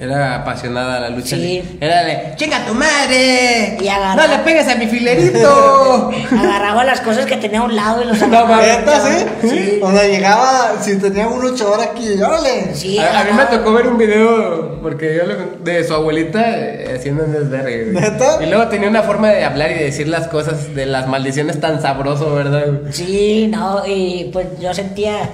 [0.00, 1.36] Era apasionada la lucha.
[1.36, 1.76] Sí.
[1.78, 3.76] Era de, ¡chinga tu madre!
[3.80, 6.10] Y agarra- ¡No le pegues a mi filerito!
[6.38, 8.62] Agarraba las cosas que tenía a un lado y los No, agarraba.
[8.62, 9.00] ¿Neta,
[9.42, 9.78] sí?
[9.82, 12.74] O sea, llegaba, si tenía un luchador aquí, órale.
[12.74, 15.92] Sí, a, a mí me agarraba- tocó ver un video porque yo le- de su
[15.92, 17.92] abuelita eh, haciendo un desvergue.
[17.92, 18.38] ¿Neta?
[18.42, 21.60] Y luego tenía una forma de hablar y de decir las cosas de las maldiciones
[21.60, 22.64] tan sabroso, ¿verdad?
[22.90, 25.28] Sí, no, y pues yo sentía,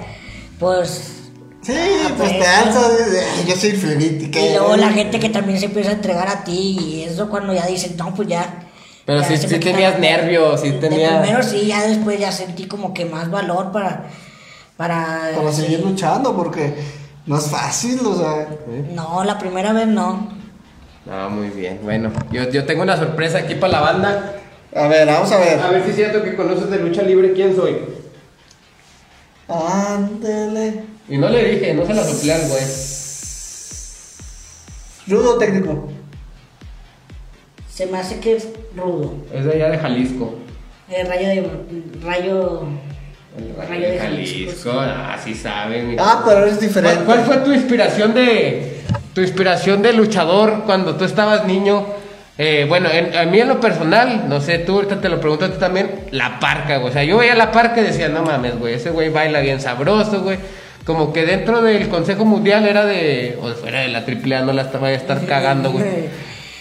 [0.59, 1.13] pues...
[1.61, 4.39] Sí, ah, pues te alzas, de- "Ay, yo soy flerítica.
[4.39, 7.53] Y luego la gente que también se empieza a entregar a ti y eso cuando
[7.53, 8.63] ya dicen, no, pues ya...
[9.05, 12.67] Pero ya sí- sí tenías nervios, sí De tenía- primero sí, ya después ya sentí
[12.67, 14.07] como que más valor para...
[14.77, 15.31] Para...
[15.35, 16.73] Para seguir luchando, porque
[17.25, 18.47] no es fácil, o sea.
[18.93, 20.29] No, la primera vez no.
[21.05, 21.79] No, muy bien.
[21.83, 24.33] Bueno, yo, yo tengo una sorpresa aquí para la banda.
[24.75, 25.59] A ver, vamos a ver.
[25.59, 27.77] A ver si es cierto que conoces de lucha libre quién soy.
[29.47, 30.83] Ándele.
[31.09, 32.63] Y no le dije, no se la soplé al güey.
[35.07, 35.89] Rudo técnico.
[37.71, 39.13] Se me hace que es rudo.
[39.33, 40.35] Es de allá de Jalisco.
[40.89, 41.49] El rayo de...
[42.03, 42.63] Rayo...
[43.37, 44.71] El Rayo de Jalisco.
[44.73, 45.95] Ah, sí saben.
[45.99, 47.03] Ah, pero es diferente.
[47.05, 48.81] ¿Cuál, cuál fue tu inspiración de
[49.13, 51.85] tu inspiración de luchador cuando tú estabas niño?
[52.39, 55.45] Eh, bueno, en- a mí en lo personal, no sé, tú ahorita te lo pregunto
[55.45, 56.89] a ti también, la parca, güey.
[56.89, 59.59] O sea, yo veía la parca y decía, no mames, güey, ese güey baila bien
[59.61, 60.37] sabroso, güey.
[60.87, 64.61] Como que dentro del Consejo Mundial era de, o fuera de la AAA, no la
[64.61, 65.83] estaba a estar cagando, güey.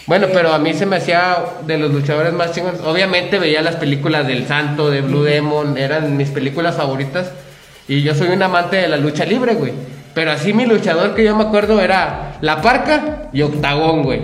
[0.08, 2.80] Bueno, pero a mí se me hacía de los luchadores más chingones.
[2.80, 7.30] Obviamente veía las películas del Santo, de Blue Demon, eran mis películas favoritas.
[7.86, 9.72] Y yo soy un amante de la lucha libre, güey.
[10.12, 14.22] Pero así mi luchador que yo me acuerdo era La Parca y Octagón, güey.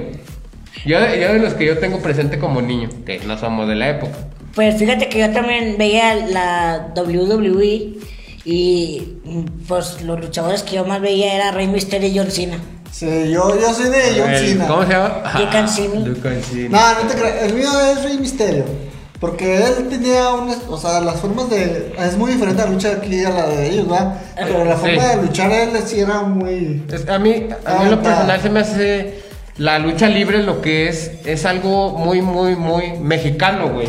[0.85, 3.91] Yo, yo de los que yo tengo presente como niño, que no somos de la
[3.91, 4.19] época.
[4.57, 7.95] Pues fíjate que yo también veía la WWE
[8.45, 12.59] y mm, pues los luchadores que yo más veía era Rey Mysterio y John Cena.
[12.91, 14.67] Sí, yo, yo soy de John El- Cena.
[14.67, 15.23] ¿Cómo se llama?
[16.05, 16.95] Duke Cena.
[16.97, 17.43] No, no te creas.
[17.45, 18.65] El mío es Rey Misterio.
[19.21, 20.59] Porque él tenía unas.
[20.69, 21.95] O sea, las formas de.
[21.97, 24.21] Es muy diferente la lucha aquí a la de ellos, ¿verdad?
[24.37, 25.09] Pero la forma Sí.
[25.17, 26.83] de luchar él sí era muy.
[26.93, 29.23] Es- a mí, a mí en lo personal se me hace
[29.59, 33.87] la lucha libre lo que es, es algo muy, muy, muy mexicano, güey.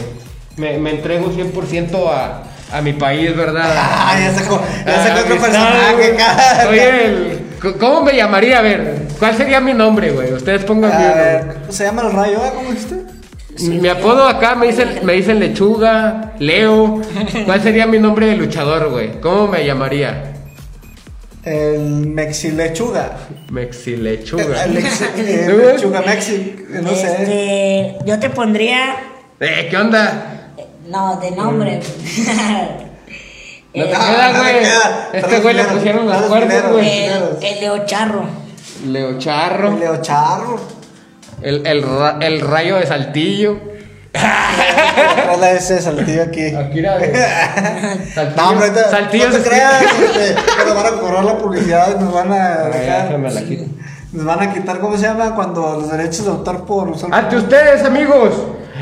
[0.58, 3.72] Me, me entrego 100% a, a mi país, ¿verdad?
[3.76, 6.64] Ah, ya sacó, ya sacó Ah, otro personaje, cara.
[6.64, 7.40] Soy el.
[7.80, 8.60] ¿Cómo me llamaría?
[8.60, 10.34] A ver, ¿cuál sería mi nombre, güey?
[10.34, 11.56] Ustedes pongan mi A nombre.
[11.70, 12.52] se llama el rayo, ¿ah?
[12.54, 12.96] ¿Cómo dijiste?
[13.70, 17.02] Mi apodo acá me dicen, me dicen lechuga, Leo.
[17.46, 19.22] ¿Cuál sería mi nombre de luchador, güey?
[19.22, 20.34] ¿Cómo me llamaría?
[21.44, 23.18] El Mexilechuga.
[23.52, 24.64] Mexilechuga.
[24.64, 25.74] El ex- el ¿Tú, güey?
[25.76, 26.56] Lechuga Mexi.
[26.70, 27.08] No sé.
[27.08, 28.96] Este, yo te pondría,
[29.40, 30.43] Eh, ¿qué onda?
[30.88, 31.80] No, de nombre.
[33.76, 34.56] No te Eh, no te güey.
[35.14, 36.72] Este güey le pusieron cuernos, dineros.
[36.74, 37.06] güey.
[37.06, 38.24] el, el Leo Charro.
[38.86, 39.70] Leo Charro.
[39.70, 40.60] El Leo Charro.
[41.42, 43.58] El, el, ra- el rayo de saltillo.
[45.34, 46.56] Hola, ese saltillo aquí.
[46.56, 47.14] Aquí era de-
[48.14, 48.36] Saltillo.
[48.44, 51.38] No, hombre, ahorita- saltillo no te se creas, este, que nos van a cobrar la
[51.40, 53.42] publicidad y nos van a Ay, dejar- déjame la.
[54.12, 55.34] Nos van a quitar, ¿cómo se llama?
[55.34, 57.10] Cuando los derechos de autor por usar.
[57.12, 58.34] Ante ustedes, amigos,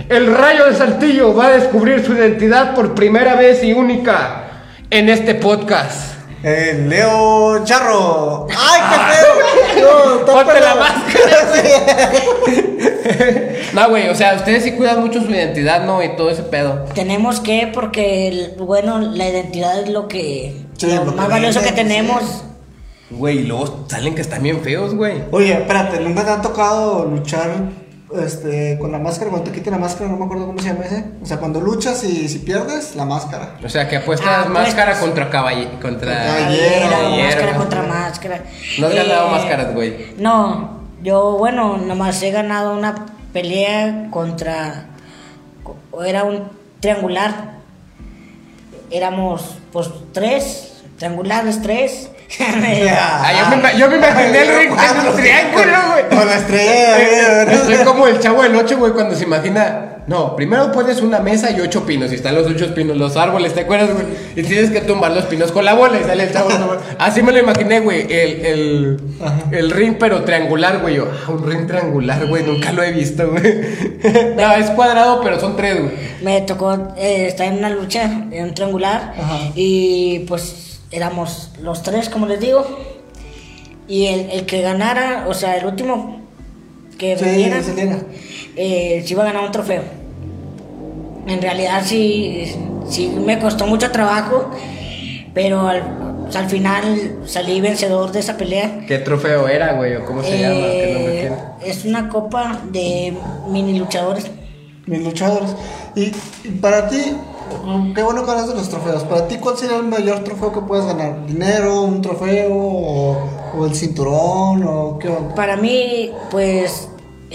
[0.10, 4.44] el rayo de Saltillo va a descubrir su identidad por primera vez y única
[4.90, 6.12] en este podcast.
[6.44, 8.48] El Leo Charro.
[8.50, 9.86] ¡Ay, qué feo!
[10.20, 12.12] No, Ponte la máscara.
[13.74, 16.04] No, güey, o sea, ustedes sí cuidan mucho su identidad, ¿no?
[16.04, 16.86] Y todo ese pedo.
[16.94, 20.54] Tenemos que, porque, el- bueno, la identidad es lo que...
[20.78, 22.44] Sí, lo más valioso que tenemos.
[23.12, 25.24] Güey, y luego salen que están bien feos, güey.
[25.32, 27.50] Oye, espérate, ¿nunca te ha tocado luchar
[28.20, 29.30] este, con la máscara?
[29.32, 31.06] Cuando te quiten la máscara, no me acuerdo cómo se llama ese.
[31.22, 33.58] O sea, cuando luchas y si pierdes, la máscara.
[33.64, 35.80] O sea, que apuestas Ah, máscara contra caballero.
[35.82, 37.24] Contra Caballero, Caballero, caballero.
[37.26, 38.44] máscara contra máscara.
[38.80, 40.14] No has ganado Eh, máscaras, güey.
[40.18, 44.86] No, Yo, bueno, nomás he ganado una pelea contra.
[45.92, 46.44] o Era un
[46.80, 47.54] triangular.
[48.92, 50.84] Éramos, pues, tres.
[50.98, 52.10] Triangulares, tres.
[52.40, 56.10] Ah, yo, me, yo me imaginé el ring en un triángulo, güey.
[56.10, 57.66] Con la estrella de David, ¿no?
[57.66, 59.88] Soy como el chavo del 8, güey, cuando se imagina.
[60.08, 62.12] No, primero pones una mesa y ocho pinos.
[62.12, 64.06] Y están los ocho pinos, los árboles, ¿te acuerdas, güey?
[64.36, 66.50] Y tienes que tumbar los pinos con la bola y sale el chavo.
[66.98, 68.02] Así me lo imaginé, güey.
[68.12, 69.00] El, el,
[69.52, 70.96] el ring, pero triangular, güey.
[70.96, 72.44] Yo, ah, un ring triangular, güey.
[72.44, 73.42] Nunca lo he visto, güey.
[74.36, 75.94] No, es cuadrado, pero son tres, güey.
[76.24, 79.14] Me tocó eh, estar en una lucha, en un triangular.
[79.18, 79.52] Ajá.
[79.56, 82.66] Y pues éramos los tres, como les digo.
[83.88, 86.22] Y el, el que ganara, o sea, el último
[86.98, 87.60] que Sí, vendiera,
[88.56, 89.84] eh, se iba a ganar un trofeo.
[91.28, 92.54] En realidad sí,
[92.90, 94.50] sí me costó mucho trabajo,
[95.34, 95.82] pero al,
[96.28, 98.86] o sea, al final salí vencedor de esa pelea.
[98.88, 99.96] ¿Qué trofeo era, güey?
[99.96, 100.56] ¿O cómo se llama?
[100.56, 101.72] ¿Qué nombre Eh, tiene?
[101.72, 103.14] es una copa de
[103.50, 104.26] mini luchadores.
[104.88, 105.56] Mis luchadores.
[105.96, 106.12] Y,
[106.60, 106.98] para ti,
[107.96, 109.04] qué bueno que hablas de los trofeos.
[109.04, 111.26] Para ti, ¿cuál sería el mayor trofeo que puedes ganar?
[111.26, 115.36] ¿Dinero, un trofeo o, o el cinturón o qué onda?
[115.36, 116.90] Para mí, pues,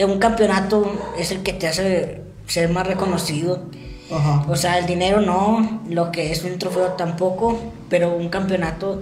[0.04, 3.62] un campeonato es el que te hace ser más reconocido.
[4.10, 4.44] Ajá.
[4.48, 9.00] O sea, el dinero no, lo que es un trofeo tampoco, pero un campeonato,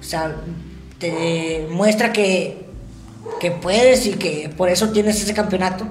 [0.00, 0.36] o sea,
[0.98, 2.64] te muestra que,
[3.40, 5.86] que puedes y que por eso tienes ese campeonato.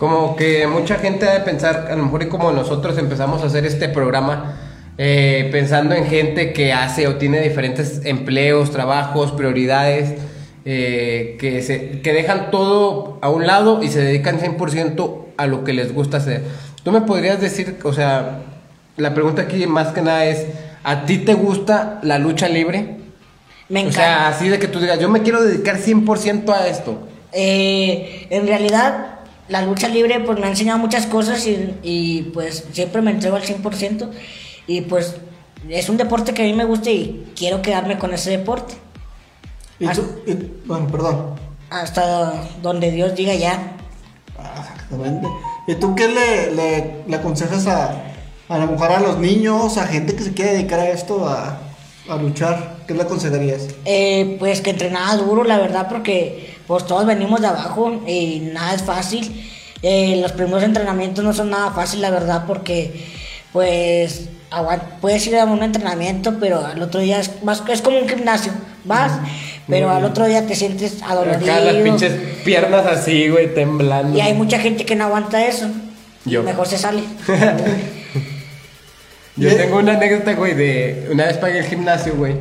[0.00, 3.48] Como que mucha gente ha de pensar, a lo mejor y como nosotros empezamos a
[3.48, 4.56] hacer este programa,
[4.96, 10.14] eh, pensando en gente que hace o tiene diferentes empleos, trabajos, prioridades,
[10.64, 15.64] eh, que, se, que dejan todo a un lado y se dedican 100% a lo
[15.64, 16.44] que les gusta hacer.
[16.82, 18.40] ¿Tú me podrías decir, o sea,
[18.96, 20.46] la pregunta aquí más que nada es,
[20.82, 22.96] ¿a ti te gusta la lucha libre?
[23.68, 24.00] Me O encanta.
[24.00, 27.06] sea, así de que tú digas, yo me quiero dedicar 100% a esto.
[27.32, 29.09] Eh, en realidad,
[29.50, 33.36] la lucha libre pues me ha enseñado muchas cosas y, y, pues siempre me entrego
[33.36, 34.08] al 100%
[34.66, 35.16] y pues
[35.68, 38.74] es un deporte que a mí me gusta y quiero quedarme con ese deporte
[39.78, 40.02] ¿Y tú?
[40.26, 40.34] y-
[40.66, 41.34] bueno, perdón.
[41.70, 42.32] hasta
[42.62, 43.76] donde Dios diga ya.
[44.38, 45.28] Ah, Exactamente.
[45.66, 48.02] ¿Y tú qué le, le, le aconsejas a,
[48.48, 51.58] a lo mejor a los niños, a gente que se quiere dedicar a esto, a,
[52.12, 52.76] a luchar?
[52.86, 53.68] ¿Qué le aconsejarías?
[53.84, 58.74] Eh, pues que entrenaba duro, la verdad, porque pues todos venimos de abajo y nada
[58.74, 59.48] es fácil.
[59.82, 62.92] Eh, los primeros entrenamientos no son nada fácil, la verdad, porque
[63.52, 64.28] pues
[65.00, 68.52] puedes ir a un entrenamiento, pero al otro día es, más, es como un gimnasio.
[68.84, 69.12] Vas,
[69.68, 71.52] pero al otro día te sientes adolorido.
[71.52, 72.12] Acá las pinches
[72.44, 74.16] piernas así, güey, temblando.
[74.16, 75.66] Y hay mucha gente que no aguanta eso.
[76.24, 76.42] Yo.
[76.42, 77.02] Mejor se sale.
[79.40, 79.56] Yo Bien.
[79.56, 82.34] tengo una anécdota, güey, de una vez pagué el gimnasio, güey.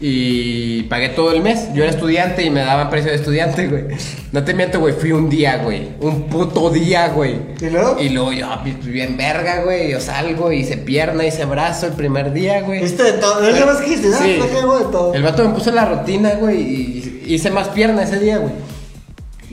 [0.00, 1.68] Y pagué todo el mes.
[1.74, 3.84] Yo era estudiante y me daban precio de estudiante, güey.
[4.32, 4.94] No te miento, güey.
[4.94, 5.90] Fui un día, güey.
[6.00, 7.36] Un puto día, güey.
[7.60, 8.00] ¿Y luego?
[8.00, 9.90] Y luego yo, pues, bien verga, güey.
[9.90, 12.80] Yo salgo, hice pierna, hice brazo el primer día, güey.
[12.80, 13.46] ¿Viste de todo?
[13.46, 14.18] Es lo más que dijiste, ¿no?
[14.18, 14.32] Sí.
[14.32, 15.12] De todo.
[15.14, 18.52] El vato me puso la rutina, güey, y hice más pierna ese día, güey.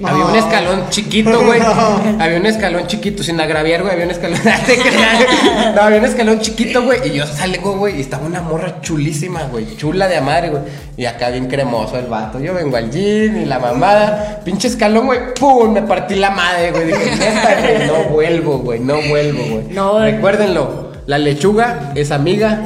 [0.02, 0.08] No.
[0.08, 1.60] Había un escalón chiquito, güey.
[1.60, 2.02] No.
[2.20, 3.94] Había un escalón chiquito, sin agraviar, güey.
[3.94, 4.40] Había un escalón.
[5.76, 7.08] No había un escalón chiquito, güey.
[7.08, 7.98] Y yo salgo, güey.
[7.98, 9.78] Y estaba una morra chulísima, güey.
[9.78, 10.64] Chula de madre, güey.
[10.98, 12.40] Y acá bien cremoso el vato.
[12.40, 14.42] Yo vengo al gym y la mamada.
[14.44, 15.34] Pinche escalón, güey.
[15.40, 15.72] ¡Pum!
[15.74, 16.88] Me partí la madre, güey.
[16.88, 17.88] Dije, neta, güey.
[17.88, 18.80] No vuelvo, güey.
[18.80, 19.64] No vuelvo, güey.
[19.70, 20.12] No, güey.
[20.14, 20.92] Recuérdenlo.
[21.08, 22.60] La lechuga es amiga,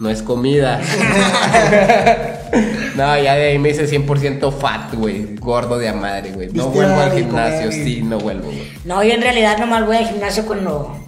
[0.00, 0.80] no es comida.
[2.96, 5.36] No, ya de ahí me hice 100% fat, güey.
[5.36, 6.48] Gordo de a madre, güey.
[6.52, 7.84] No vuelvo a al gimnasio, comer.
[7.84, 8.70] sí, no vuelvo, güey.
[8.84, 10.98] No, yo en realidad nomás voy al gimnasio cuando,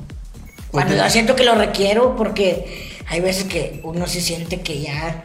[0.70, 5.24] cuando yo siento que lo requiero, porque hay veces que uno se siente que ya,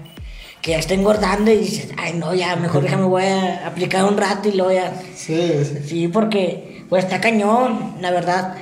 [0.61, 4.17] que ya está engordando y dices, ay no, ya, mejor déjame voy a aplicar un
[4.17, 4.93] rato y luego ya.
[5.15, 5.79] Sí, sí.
[5.87, 8.55] Sí, porque pues está cañón, la verdad.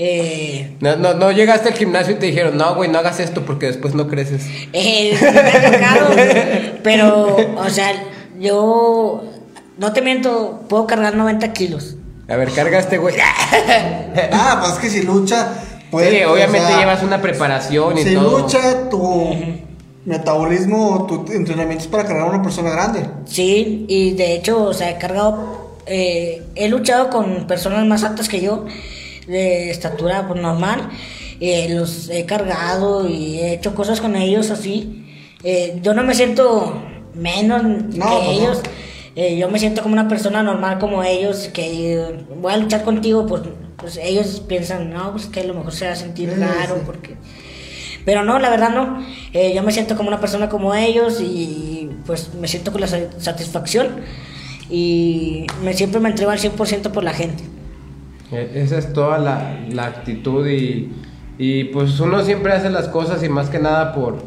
[0.00, 3.44] Eh, No, no, no llegaste al gimnasio y te dijeron, no, güey, no hagas esto
[3.44, 4.46] porque después no creces.
[4.72, 6.10] eh, sí me ha tocado,
[6.84, 7.92] pero, o sea,
[8.38, 9.24] yo,
[9.76, 11.96] no te miento, puedo cargar 90 kilos.
[12.28, 13.16] A ver, cargaste, güey.
[14.32, 15.48] Ah, pues es que si lucha,
[15.90, 16.10] pues.
[16.10, 18.40] Sí, obviamente o sea, llevas una preparación y Si todo.
[18.40, 19.34] lucha, tu
[20.04, 23.00] metabolismo, tu entrenamiento es para cargar a una persona grande.
[23.26, 28.28] Sí, y de hecho, o sea, he cargado, eh, he luchado con personas más altas
[28.28, 28.64] que yo,
[29.28, 30.88] de estatura pues, normal,
[31.40, 35.04] eh, los he cargado y he hecho cosas con ellos así.
[35.44, 36.82] Eh, yo no me siento
[37.14, 38.30] menos No, que pues no.
[38.32, 38.60] ellos,
[39.14, 43.26] eh, yo me siento como una persona normal como ellos, que voy a luchar contigo,
[43.26, 43.42] pues,
[43.76, 46.74] pues ellos piensan, no, pues que a lo mejor se va a sentir Sí, raro,
[46.76, 46.82] sí.
[46.84, 47.16] porque...
[48.04, 49.04] Pero no, la verdad no.
[49.34, 52.86] Eh, yo me siento como una persona como ellos y pues me siento con la
[52.86, 53.88] sa- satisfacción.
[54.70, 57.44] y me, siempre me entrego al 100% por la gente.
[58.32, 60.92] E- Esa es toda la, la actitud y,
[61.38, 64.18] y pues uno siempre hace las cosas y más que nada por,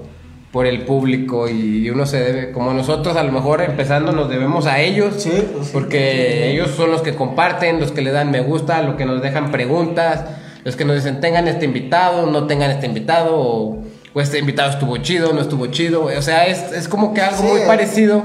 [0.52, 4.66] por el público y uno se debe, como nosotros a lo mejor empezando nos debemos
[4.66, 5.72] a ellos, Sí, pues sí.
[5.74, 9.22] porque ellos son los que comparten, los que le dan me gusta, los que nos
[9.22, 10.26] dejan preguntas,
[10.64, 13.84] los que nos dicen tengan este invitado, no tengan este invitado o,
[14.14, 17.42] o este invitado estuvo chido, no estuvo chido, o sea, es, es como que algo
[17.42, 17.48] Sí.
[17.48, 18.24] muy parecido.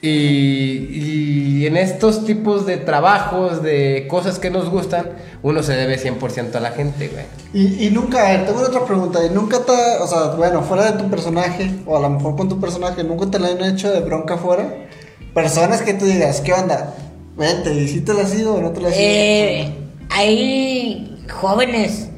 [0.00, 5.10] Y, y en estos tipos de trabajos, de cosas que nos gustan,
[5.42, 7.24] uno se debe 100% a la gente, güey.
[7.52, 9.24] Y, y nunca, a ver, tengo otra pregunta.
[9.24, 12.48] ¿Y nunca te, o sea, bueno, fuera de tu personaje, o a lo mejor con
[12.48, 14.72] tu personaje, nunca te la han hecho de bronca fuera?
[15.34, 16.94] Personas que tú digas, ¿qué onda?
[17.36, 19.04] Vente, ¿y si te la has ido o no te la has ido?
[19.04, 19.74] Eh,
[20.10, 22.08] hay jóvenes,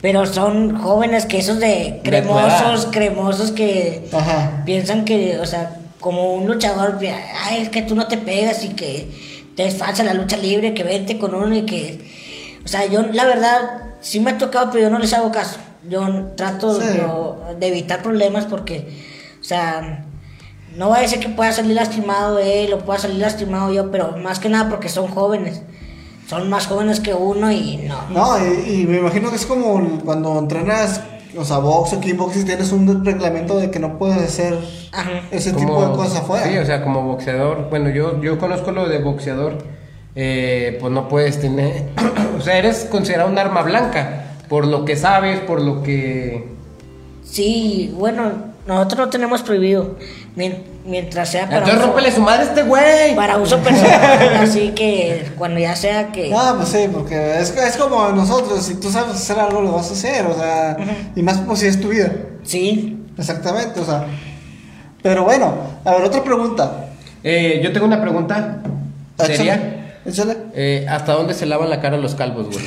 [0.00, 4.62] pero son jóvenes que esos de cremosos, cremosos que Ajá.
[4.64, 6.98] piensan que, o sea, como un luchador,
[7.44, 9.08] ay, es que tú no te pegas y que
[9.56, 12.00] te es falsa la lucha libre, que vente con uno y que,
[12.64, 13.58] o sea, yo la verdad
[14.00, 15.58] sí me ha tocado, pero yo no les hago caso.
[15.88, 16.86] Yo trato Sí.
[16.96, 18.88] yo, de evitar problemas porque,
[19.40, 20.04] o sea,
[20.76, 24.16] no va a decir que pueda salir lastimado él o pueda salir lastimado yo, pero
[24.18, 25.62] más que nada porque son jóvenes.
[26.28, 28.02] Son más jóvenes que uno y no.
[28.10, 31.00] No, y, y me imagino que es como cuando entrenas,
[31.38, 34.58] o sea, box o kickboxing, tienes un reglamento de que no puedes hacer
[34.92, 35.22] Ajá.
[35.30, 36.46] ese tipo de cosas afuera.
[36.46, 37.68] Sí, o sea, como boxeador.
[37.70, 39.58] Bueno, yo, yo conozco lo de boxeador.
[40.14, 41.84] eh, pues no puedes tener.
[42.38, 44.24] o sea, eres considerado un arma blanca.
[44.48, 46.48] Por lo que sabes, por lo que.
[47.22, 48.32] Sí, bueno,
[48.66, 49.96] nosotros no tenemos prohibido.
[50.38, 53.14] Mien- Mientras sea para Entonces uso, rómpele su madre a este güey.
[53.14, 54.36] para uso personal.
[54.40, 56.30] así que cuando ya sea que.
[56.30, 59.90] No, pues sí, porque es, es como nosotros, si tú sabes hacer algo, lo vas
[59.90, 60.78] a hacer, o sea,
[61.14, 62.10] y más como si es tu vida.
[62.42, 63.04] Sí.
[63.18, 64.06] Exactamente, o sea.
[65.02, 66.86] Pero bueno, a ver, otra pregunta.
[67.22, 68.62] Eh, yo tengo una pregunta.
[69.18, 69.98] ¿Sería?
[70.06, 70.36] Échale.
[70.54, 72.64] Eh, ¿Hasta dónde se lavan la cara los calvos, güey?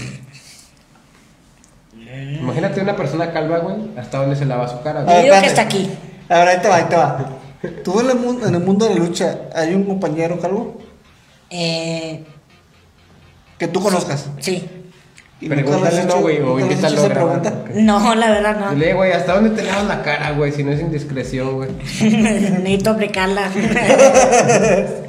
[2.40, 3.78] Imagínate una persona calva, güey.
[3.98, 5.00] ¿Hasta dónde se lava su cara?
[5.00, 5.16] Yo güey?
[5.16, 5.90] ver, digo que está aquí.
[6.30, 7.26] A ver, ahí te va, ahí te va.
[7.84, 10.78] ¿Tú en el, mundo, en el mundo de la lucha hay un compañero calvo
[11.50, 12.24] Eh,
[13.58, 14.28] que tú conozcas?
[14.40, 14.68] sí.
[15.48, 17.42] Pregúntale, no, güey, o invítalo a esa grabar.
[17.42, 17.66] pregunta.
[17.82, 18.72] No, la verdad no.
[18.76, 20.52] Dile, güey, ¿hasta dónde te lavas la cara, güey?
[20.52, 21.72] Si no es indiscreción, güey.
[22.00, 23.46] Necesito aplicarla.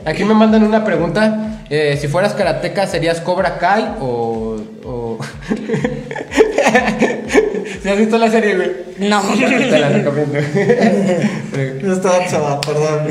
[0.07, 1.61] Aquí me mandan una pregunta.
[1.69, 4.57] Eh, si fueras karateca, ¿serías Cobra Kai o...?
[4.87, 5.19] o...
[7.81, 8.71] ¿Sí has visto la serie, güey?
[9.09, 9.21] no.
[9.33, 10.39] Te la recomiendo.
[11.83, 13.09] No estaba chaval, perdón.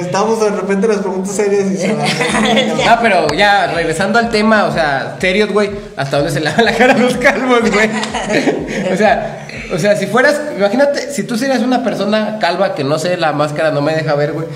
[0.00, 2.04] Estamos de repente en las preguntas serias y se va.
[2.86, 6.74] No, pero ya, regresando al tema, o sea, serios, güey, ¿hasta dónde se lava la
[6.74, 7.90] cara los calvos, güey?
[8.92, 12.98] O sea, o sea, si fueras, imagínate, si tú serías una persona calva que no
[12.98, 14.46] sé, la máscara no me deja ver, güey.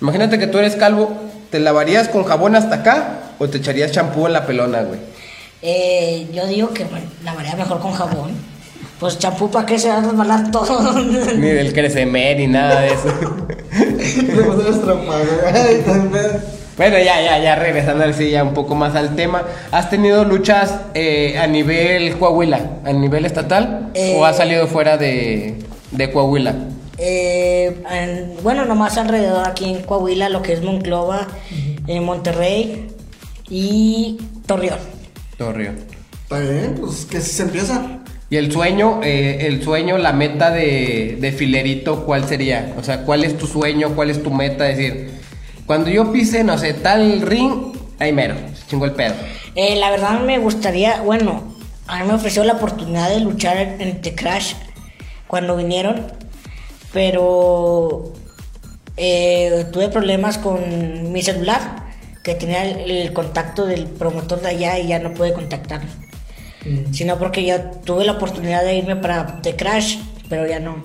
[0.00, 1.14] Imagínate que tú eres calvo,
[1.50, 5.00] ¿te lavarías con jabón hasta acá o te echarías champú en la pelona, güey?
[5.62, 8.32] Eh, yo digo que bueno, lavaría mejor con jabón.
[9.02, 10.92] Pues champú para que se va a resbalar todo.
[11.36, 13.08] Ni del crecer ni nada de eso.
[16.76, 19.42] Bueno, ya, ya, ya, regresando así ya un poco más al tema.
[19.72, 23.90] ¿Has tenido luchas eh, a nivel Coahuila, a nivel estatal?
[23.94, 24.14] Eh.
[24.16, 25.56] ¿O has salido fuera de,
[25.90, 26.54] de Coahuila?
[26.98, 31.26] Eh, en- bueno, nomás alrededor aquí en Coahuila, lo que es Monclova,
[31.88, 32.86] en Monterrey
[33.50, 34.78] y Torreón.
[35.36, 35.78] Torreón.
[36.22, 37.98] Está bien, pues que si se empieza.
[38.32, 42.72] Y el sueño, eh, el sueño, la meta de, de filerito, ¿cuál sería?
[42.78, 43.94] O sea, ¿cuál es tu sueño?
[43.94, 44.70] ¿Cuál es tu meta?
[44.70, 45.10] Es decir,
[45.66, 49.12] cuando yo pise, no sé, tal ring, ahí mero, se chingó el pedo.
[49.54, 51.54] Eh, la verdad me gustaría, bueno,
[51.86, 54.54] a mí me ofreció la oportunidad de luchar en, The Crash
[55.26, 56.06] cuando vinieron,
[56.90, 58.14] pero
[58.96, 61.84] eh, tuve problemas con mi celular,
[62.24, 66.01] que tenía el, el contacto del promotor de allá y ya no pude contactarlo.
[66.92, 69.98] Sino porque yo tuve la oportunidad de irme para The Crash,
[70.28, 70.76] pero ya no.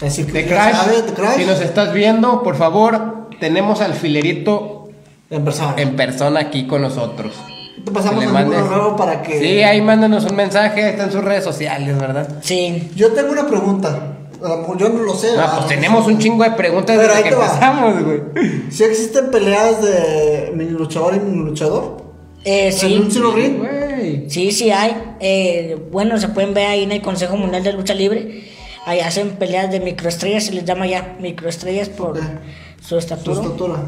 [0.00, 1.36] Así que ya Crash, sabes, de Crash.
[1.36, 4.88] si nos estás viendo, por favor, tenemos al filerito
[5.30, 5.74] En persona.
[5.76, 7.32] en persona aquí con nosotros.
[7.84, 9.38] Te pasamos el número nuevo para que.
[9.40, 12.28] Sí, ahí mándanos un mensaje, está en sus redes sociales, ¿verdad?
[12.42, 12.90] Sí.
[12.94, 14.08] Yo tengo una pregunta.
[14.44, 15.28] A lo mejor yo no lo sé.
[15.30, 15.56] Ah, ¿verdad?
[15.58, 18.20] pues tenemos un chingo de preguntas Pero desde ahí que empezamos, güey.
[18.70, 22.01] Si existen peleas de mini luchador y mini luchador.
[22.44, 23.20] Eh, ¿En sí.
[23.20, 24.30] Güey.
[24.30, 24.94] Sí, sí hay.
[25.20, 28.44] Eh, bueno, se pueden ver ahí en el Consejo Mundial de Lucha Libre.
[28.84, 32.24] Ahí hacen peleas de microestrellas, se les llama ya microestrellas por Ok.
[32.80, 33.40] su Su estatura.
[33.40, 33.84] estatura.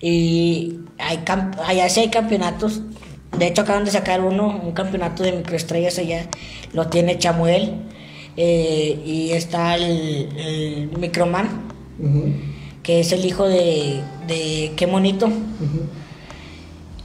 [0.00, 1.20] Y hay
[1.64, 2.80] allá sí hay campeonatos.
[3.38, 6.26] De hecho, acaban de sacar uno, un campeonato de microestrellas allá.
[6.72, 7.74] Lo tiene Chamuel.
[8.36, 11.62] eh, y está el, el Microman.
[12.82, 15.30] Que es el hijo de, de Qué Monito.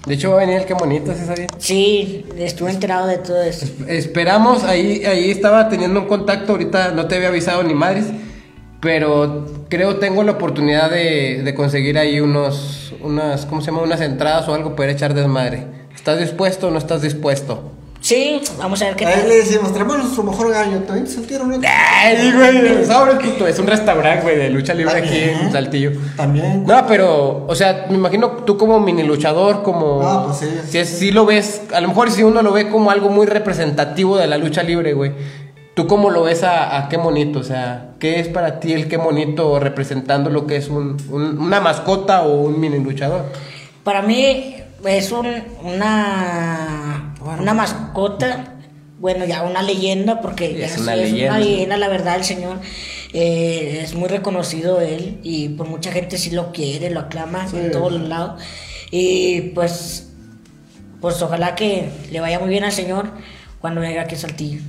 [0.10, 1.46] De hecho, va a venir el que bonito, ¿sí sabía?
[1.60, 3.68] Sí, estuve enterado de todo eso.
[3.88, 8.06] Esperamos, ahí, ahí estaba teniendo un contacto, ahorita no te había avisado ni madres,
[8.82, 13.84] pero creo tengo la oportunidad de, de conseguir ahí unos, unas, ¿cómo se llama?
[13.84, 15.68] Unas entradas o algo para echar desmadre.
[15.94, 17.72] ¿Estás dispuesto o no estás dispuesto?
[18.10, 19.30] Sí, vamos a ver qué A él tal.
[19.30, 23.60] le decimos, tenemos nuestro mejor gallo, también se tiraron un Ay, güey, sabes, puto, es
[23.60, 25.52] un restaurante, güey, de lucha libre aquí en También.
[25.52, 25.92] Saltillo.
[26.18, 26.64] También.
[26.66, 30.02] No, pero, o sea, me imagino tú como mini luchador, como...
[30.02, 30.48] Ah, pues sí.
[30.68, 33.28] Si, es- si lo ves, a lo mejor si uno lo ve como algo muy
[33.28, 35.12] representativo de la lucha libre, güey.
[35.76, 37.38] ¿Tú cómo lo ves a, a qué monito?
[37.40, 41.38] O sea, ¿qué es para ti el qué monito representando lo que es un, un-
[41.38, 43.26] una mascota o un mini luchador?
[43.84, 44.56] Para mí
[44.86, 45.28] es un,
[45.64, 48.56] una, una mascota,
[49.00, 51.32] bueno, ya una leyenda, porque ya Es es, una es leyenda.
[51.36, 52.58] una leyenda, la verdad, el señor.
[53.14, 57.72] eh, es muy reconocido él y por mucha gente sí lo quiere, lo aclama en
[57.72, 58.42] todos los lados.
[58.92, 60.10] Y pues,
[61.02, 63.10] pues ojalá que le vaya muy bien al señor
[63.62, 64.62] cuando venga aquí a Saltillo.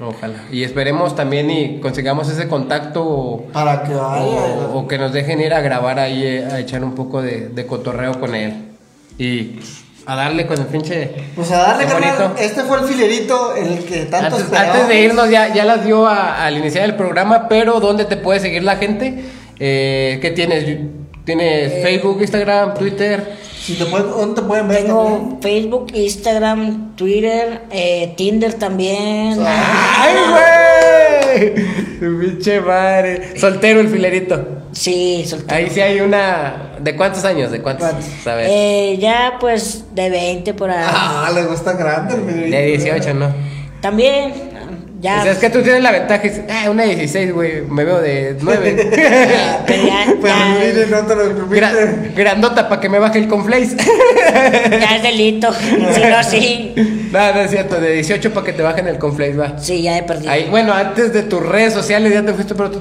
[0.00, 0.42] Ojalá.
[0.50, 4.24] Y esperemos también y consigamos ese contacto o, Para que vaya.
[4.24, 7.48] o- o que nos dejen ir a grabar ahí, eh, a echar un poco de,
[7.48, 8.63] de cotorreo con él.
[9.18, 9.52] Y
[10.06, 11.10] a darle con el pinche...
[11.34, 12.34] Pues a darle, carnal.
[12.38, 16.44] Este fue el filerito, el que tanto Antes, de irnos, ya, ya las dio a-
[16.44, 19.24] al iniciar el programa, pero ¿dónde te puede seguir la gente?
[19.58, 20.64] Eh, ¿Qué tienes?
[21.24, 23.36] ¿Tienes Eh, Facebook, Instagram, Twitter?
[23.58, 25.40] Si te pueden, ¿Dónde te pueden ver Tengo también?
[25.40, 29.38] Facebook, Instagram, Twitter, eh, Tinder también.
[29.40, 31.03] ¡Ay, güey!
[32.00, 33.38] Tu pinche madre.
[33.38, 34.62] Soltero el filerito.
[34.72, 35.54] Sí, soltero.
[35.56, 36.72] Ahí sí hay una...
[36.80, 37.50] ¿De cuántos años?
[37.50, 37.88] ¿De cuántos?
[37.88, 38.26] ¿Cuántos?
[38.26, 38.46] A ver.
[38.50, 40.84] Eh, ya pues de 20 por ahí.
[40.86, 42.56] Ah, le gusta grande el filerito.
[42.56, 43.32] De 18, ¿no?
[43.80, 44.32] También,
[45.04, 45.20] ya.
[45.20, 46.22] O sea, es que tú tienes la ventaja.
[46.24, 47.62] es, Ah, una 16, güey.
[47.62, 48.90] Me veo de 9.
[49.66, 49.82] pero
[50.20, 52.12] Pues mire, no te lo permite.
[52.16, 53.76] grandota para que me baje el conflace.
[54.70, 55.52] ya es delito.
[55.94, 56.74] Si no, sí.
[57.12, 57.80] no, no es cierto.
[57.80, 59.58] De 18 para que te bajen el conflace, va.
[59.58, 60.30] Sí, ya he perdido.
[60.30, 62.80] Ahí, bueno, antes de tus redes sociales ya te fuiste, pero tú...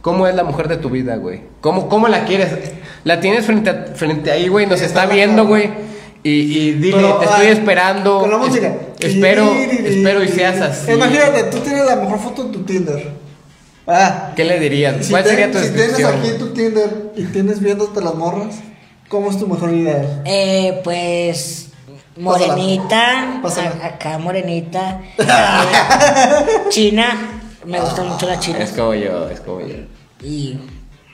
[0.00, 1.42] ¿Cómo es la mujer de tu vida, güey?
[1.60, 2.48] ¿Cómo, ¿Cómo la quieres?
[3.04, 5.70] La tienes frente, a- frente ahí, güey, nos está viendo, güey.
[6.24, 8.20] Y, y dile, Pero, te estoy esperando.
[8.20, 8.76] Con la es- música.
[9.00, 10.92] espero, espero y seas así.
[10.92, 13.10] Imagínate, tú tienes la mejor foto en tu Tinder.
[13.86, 14.30] Ah.
[14.36, 15.04] ¿Qué le dirías?
[15.04, 18.54] Si, ¿Cuál te- sería tu si tienes aquí tu Tinder y tienes viéndote las morras,
[19.08, 20.22] ¿cómo es tu mejor idea?
[20.24, 21.68] Eh, pues.
[22.16, 23.40] Morenita.
[23.42, 23.70] Pásala.
[23.84, 25.00] acá, morenita.
[25.18, 27.40] Eh, China.
[27.64, 28.58] Me gusta mucho la china.
[28.58, 29.74] Es como yo, es como yo.
[30.22, 30.58] Y.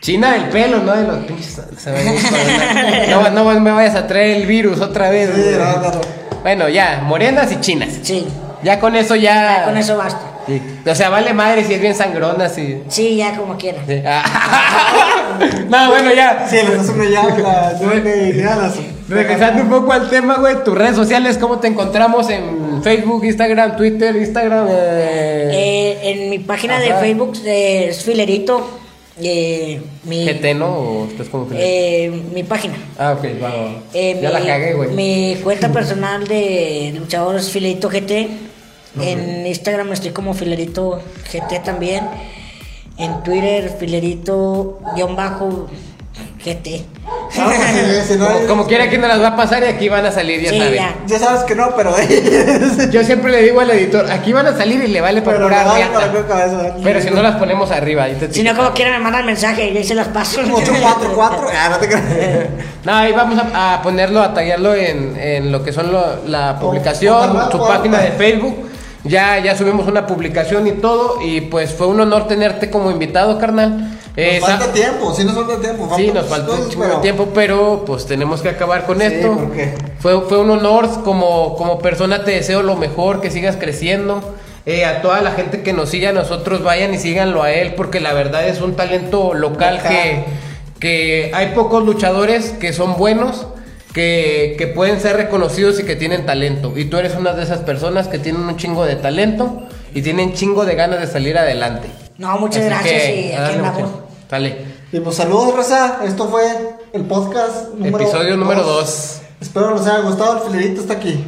[0.00, 0.94] China del pelo, ¿no?
[0.94, 1.60] De los pinches.
[1.84, 3.30] corona.
[3.30, 5.30] no, no me vayas a traer el virus otra vez.
[5.34, 5.56] Sí, güey.
[5.56, 6.00] no, no, no.
[6.42, 7.90] Bueno, ya, morenas y chinas.
[8.02, 8.26] Sí.
[8.62, 9.58] Ya con eso ya.
[9.58, 10.20] Ya con eso basta.
[10.46, 10.62] Sí.
[10.88, 12.82] O sea, vale madre si es bien sangrona, si.
[12.88, 13.82] Sí, ya como quiera.
[13.86, 14.00] Sí.
[14.06, 15.38] Ah.
[15.68, 16.46] no, bueno, ya.
[16.48, 18.74] Sí, le das una las-
[19.08, 23.76] Regresando un poco al tema, güey, tus redes sociales, ¿cómo te encontramos en Facebook, Instagram,
[23.76, 24.66] Twitter, Instagram?
[24.70, 26.94] Eh, Eh, en mi página de.
[26.94, 28.78] Facebook es Filerito.
[29.22, 30.68] Eh, mi, GT, ¿no?
[30.68, 32.74] ¿O estás como eh, mi página.
[32.98, 33.82] Ah, ok, va, va, va.
[33.94, 34.90] Eh, Ya mi, la cagué, güey.
[34.90, 38.28] Mi cuenta personal de luchador es Filerito GT.
[39.00, 41.00] En Instagram estoy como Filerito
[41.32, 42.04] GT también.
[42.96, 43.70] En Twitter,
[46.38, 46.84] Filerito-GT.
[47.38, 49.66] Ah, pues, si no Como, hay- como quiera que no las va a pasar y
[49.66, 50.74] aquí van a salir, ya Sí, saben.
[50.74, 50.94] ya.
[51.06, 51.94] Ya sabes que no, pero.
[52.90, 55.48] Yo siempre le digo al editor, aquí van a salir y le vale para pero
[55.48, 55.92] pura no, riata.
[55.94, 56.74] para la cabeza.
[56.82, 59.70] Pero si no las ponemos arriba, ahí te Si no, como quiera me mandan mensaje
[59.70, 60.40] y ahí se las paso.
[60.40, 61.46] 844.
[61.54, 62.02] Ah, no te creas.
[62.84, 66.58] No, ahí vamos a, a ponerlo, a tallarlo en, en lo que son lo- la
[66.58, 68.56] publicación, ojalá su página de Facebook.
[69.04, 71.20] Ya, ya subimos una publicación y todo.
[71.22, 73.97] Y pues fue un honor tenerte como invitado, carnal.
[74.20, 75.92] Eh, Nos falta tiempo, sí nos falta tiempo.
[75.96, 78.98] Sí, nos falta un cosas, chingo de pero- tiempo, pero pues tenemos que acabar con
[78.98, 79.32] Sí, esto.
[79.32, 79.74] ¿por qué?
[80.00, 84.34] Fue, fue un honor, como, como persona te deseo lo mejor, que sigas creciendo.
[84.66, 87.74] Eh, a toda la gente que nos siga a nosotros, vayan y síganlo a él,
[87.74, 89.88] porque la verdad es un talento local, Local.
[89.88, 90.24] Que,
[90.80, 93.46] que hay pocos luchadores que son buenos,
[93.94, 96.72] que, que pueden ser reconocidos y que tienen talento.
[96.76, 99.62] Y tú eres una de esas personas que tienen un chingo de talento
[99.94, 101.88] y tienen chingo de ganas de salir adelante.
[102.18, 103.90] No, muchas Así gracias que, y aquí andamos.
[104.28, 104.64] Sale.
[104.92, 106.00] Y pues saludos, raza.
[106.04, 106.44] Esto fue
[106.92, 108.84] el podcast número Episodio número dos.
[108.84, 109.20] dos.
[109.40, 110.44] Espero les haya gustado.
[110.44, 111.24] El filerito está aquí.